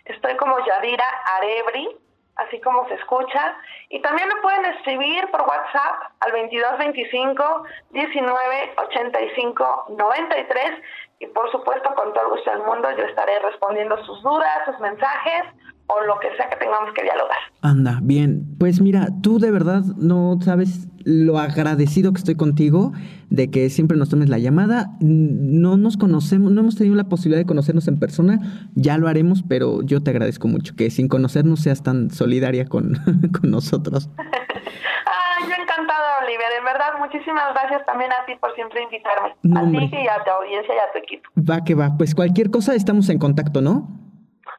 Estoy 0.04 0.36
como 0.36 0.56
Yadira 0.66 1.04
Arebri, 1.38 1.88
así 2.36 2.60
como 2.60 2.86
se 2.88 2.94
escucha. 2.94 3.56
Y 3.88 4.00
también 4.00 4.28
me 4.28 4.40
pueden 4.42 4.64
escribir 4.66 5.30
por 5.30 5.42
WhatsApp 5.42 6.12
al 6.20 6.32
2225 6.32 7.64
1985 7.90 9.84
93. 9.90 10.82
Y 11.20 11.26
por 11.28 11.50
supuesto, 11.50 11.94
con 11.94 12.12
todo 12.12 12.24
el 12.24 12.30
gusto 12.30 12.50
del 12.50 12.62
mundo, 12.62 12.90
yo 12.96 13.04
estaré 13.04 13.38
respondiendo 13.38 13.96
sus 14.04 14.22
dudas, 14.22 14.64
sus 14.66 14.78
mensajes 14.80 15.44
o 15.86 16.06
lo 16.06 16.18
que 16.18 16.28
sea 16.36 16.48
que 16.48 16.56
tengamos 16.56 16.92
que 16.94 17.02
dialogar. 17.02 17.38
Anda, 17.60 18.00
bien. 18.02 18.56
Pues 18.58 18.80
mira, 18.80 19.08
tú 19.22 19.38
de 19.38 19.50
verdad 19.50 19.82
no 19.96 20.38
sabes 20.40 20.88
lo 21.04 21.38
agradecido 21.38 22.12
que 22.12 22.18
estoy 22.18 22.34
contigo 22.34 22.92
de 23.28 23.50
que 23.50 23.68
siempre 23.68 23.96
nos 23.96 24.08
tomes 24.08 24.28
la 24.28 24.38
llamada. 24.38 24.90
No 25.00 25.76
nos 25.76 25.96
conocemos, 25.96 26.52
no 26.52 26.60
hemos 26.60 26.76
tenido 26.76 26.96
la 26.96 27.04
posibilidad 27.04 27.40
de 27.40 27.46
conocernos 27.46 27.88
en 27.88 27.98
persona, 27.98 28.38
ya 28.74 28.96
lo 28.96 29.08
haremos, 29.08 29.42
pero 29.46 29.82
yo 29.82 30.02
te 30.02 30.10
agradezco 30.10 30.48
mucho 30.48 30.74
que 30.76 30.90
sin 30.90 31.08
conocernos 31.08 31.60
seas 31.60 31.82
tan 31.82 32.10
solidaria 32.10 32.66
con, 32.66 32.94
con 33.40 33.50
nosotros. 33.50 34.08
Ay, 34.18 35.48
yo 35.48 35.62
encantada, 35.62 36.18
Oliver. 36.22 36.46
En 36.58 36.64
verdad, 36.64 36.92
muchísimas 36.98 37.52
gracias 37.52 37.84
también 37.84 38.10
a 38.12 38.24
ti 38.26 38.32
por 38.40 38.54
siempre 38.54 38.82
invitarme. 38.82 39.30
a 39.30 39.88
ti 39.90 39.96
y 39.96 40.08
a 40.08 40.24
tu 40.24 40.30
audiencia 40.30 40.74
y 40.74 40.78
a 40.78 40.92
tu 40.92 40.98
equipo. 40.98 41.30
Va 41.38 41.64
que 41.64 41.74
va. 41.74 41.96
Pues 41.98 42.14
cualquier 42.14 42.50
cosa 42.50 42.74
estamos 42.74 43.08
en 43.10 43.18
contacto, 43.18 43.60
¿no? 43.60 44.03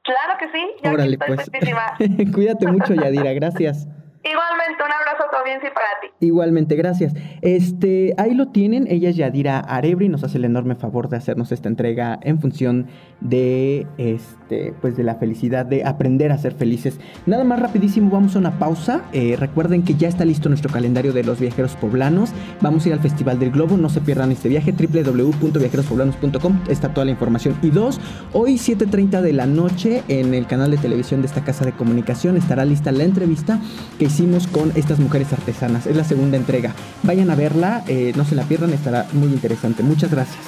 Claro 0.05 0.37
que 0.39 0.45
sí. 0.51 0.63
Ya 0.83 0.93
Órale, 0.93 1.17
pues. 1.17 1.49
Cuídate 2.33 2.67
mucho, 2.67 2.93
Yadira. 2.93 3.33
Gracias. 3.33 3.87
Igualmente, 4.23 4.83
un 4.83 4.91
abrazo 4.91 5.25
a 5.27 5.29
tu 5.29 5.37
audiencia 5.37 5.69
y 5.69 5.71
para 5.71 5.87
ti. 6.01 6.25
Igualmente, 6.25 6.75
gracias. 6.75 7.13
Este, 7.41 8.15
ahí 8.17 8.33
lo 8.33 8.47
tienen, 8.47 8.87
ella 8.89 9.09
es 9.09 9.17
Yadira 9.17 9.59
Arebri, 9.59 10.09
nos 10.09 10.23
hace 10.23 10.39
el 10.39 10.45
enorme 10.45 10.73
favor 10.73 11.09
de 11.09 11.17
hacernos 11.17 11.51
esta 11.51 11.69
entrega 11.69 12.17
en 12.23 12.39
función 12.39 12.87
de 13.21 13.88
este, 13.97 14.73
pues 14.82 14.95
de 14.97 15.04
la 15.04 15.15
felicidad, 15.15 15.65
de 15.65 15.84
aprender 15.84 16.32
a 16.32 16.38
ser 16.38 16.54
felices. 16.54 16.99
Nada 17.25 17.43
más 17.43 17.60
rapidísimo, 17.60 18.12
vamos 18.12 18.36
a 18.36 18.39
una 18.39 18.60
pausa. 18.60 19.04
Eh, 19.13 19.36
recuerden 19.38 19.84
que 19.84 19.95
ya 19.95 20.08
está 20.08 20.25
listo 20.25 20.49
nuestro 20.49 20.71
calendario 20.71 21.13
de 21.13 21.23
los 21.23 21.39
viajeros 21.39 21.75
poblanos. 21.75 22.32
Vamos 22.62 22.86
a 22.86 22.89
ir 22.89 22.93
al 22.93 22.99
Festival 22.99 23.39
del 23.39 23.51
Globo, 23.51 23.78
no 23.78 23.89
se 23.89 24.01
pierdan 24.01 24.32
este 24.32 24.49
viaje, 24.49 24.73
www.viajerospoblanos.com, 24.73 26.60
está 26.69 26.93
toda 26.93 27.06
la 27.06 27.12
información. 27.12 27.56
Y 27.62 27.69
dos, 27.69 27.99
hoy 28.34 28.56
7.30 28.56 29.21
de 29.21 29.34
la 29.34 29.45
noche 29.45 30.04
en 30.08 30.34
el 30.34 30.47
canal 30.47 30.71
de 30.71 30.78
televisión 30.78 31.21
de 31.21 31.28
esta 31.28 31.43
casa 31.43 31.65
de 31.65 31.71
comunicación 31.71 32.38
estará 32.38 32.65
lista 32.65 32.91
la 32.91 33.04
entrevista 33.04 33.60
que 33.97 34.06
hicimos 34.06 34.47
con 34.47 34.71
estas 34.75 34.99
mujeres 34.99 35.34
artesanas. 35.34 35.88
Es 35.88 35.95
la 35.95 36.04
segunda 36.04 36.38
entrega. 36.38 36.73
Vayan 37.04 37.30
a 37.30 37.36
verla, 37.36 37.84
eh, 37.88 38.13
no 38.15 38.25
se 38.25 38.36
la 38.36 38.43
pierdan, 38.43 38.73
estará 38.73 39.08
muy 39.13 39.30
interesante. 39.30 39.84
Muchas 39.84 40.12
gracias. 40.12 40.43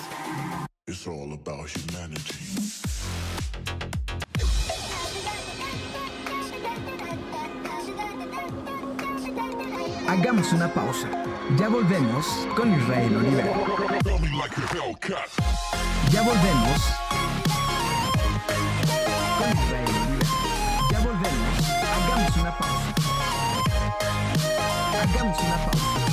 Hagamos 10.07 10.53
una 10.53 10.73
pausa. 10.73 11.09
Ya 11.57 11.67
volvemos 11.67 12.25
con 12.55 12.73
Israel 12.73 13.17
Oliver. 13.17 13.45
Ya 16.11 16.21
volvemos 16.21 16.81
con 19.37 19.49
Israel 19.51 19.87
Oliver. 19.89 20.27
Ya 20.91 20.99
volvemos. 20.99 21.51
Hagamos 21.93 22.37
una 22.37 22.57
pausa. 22.57 22.93
Hagamos 25.03 25.39
una 25.39 25.57
pausa. 25.57 26.06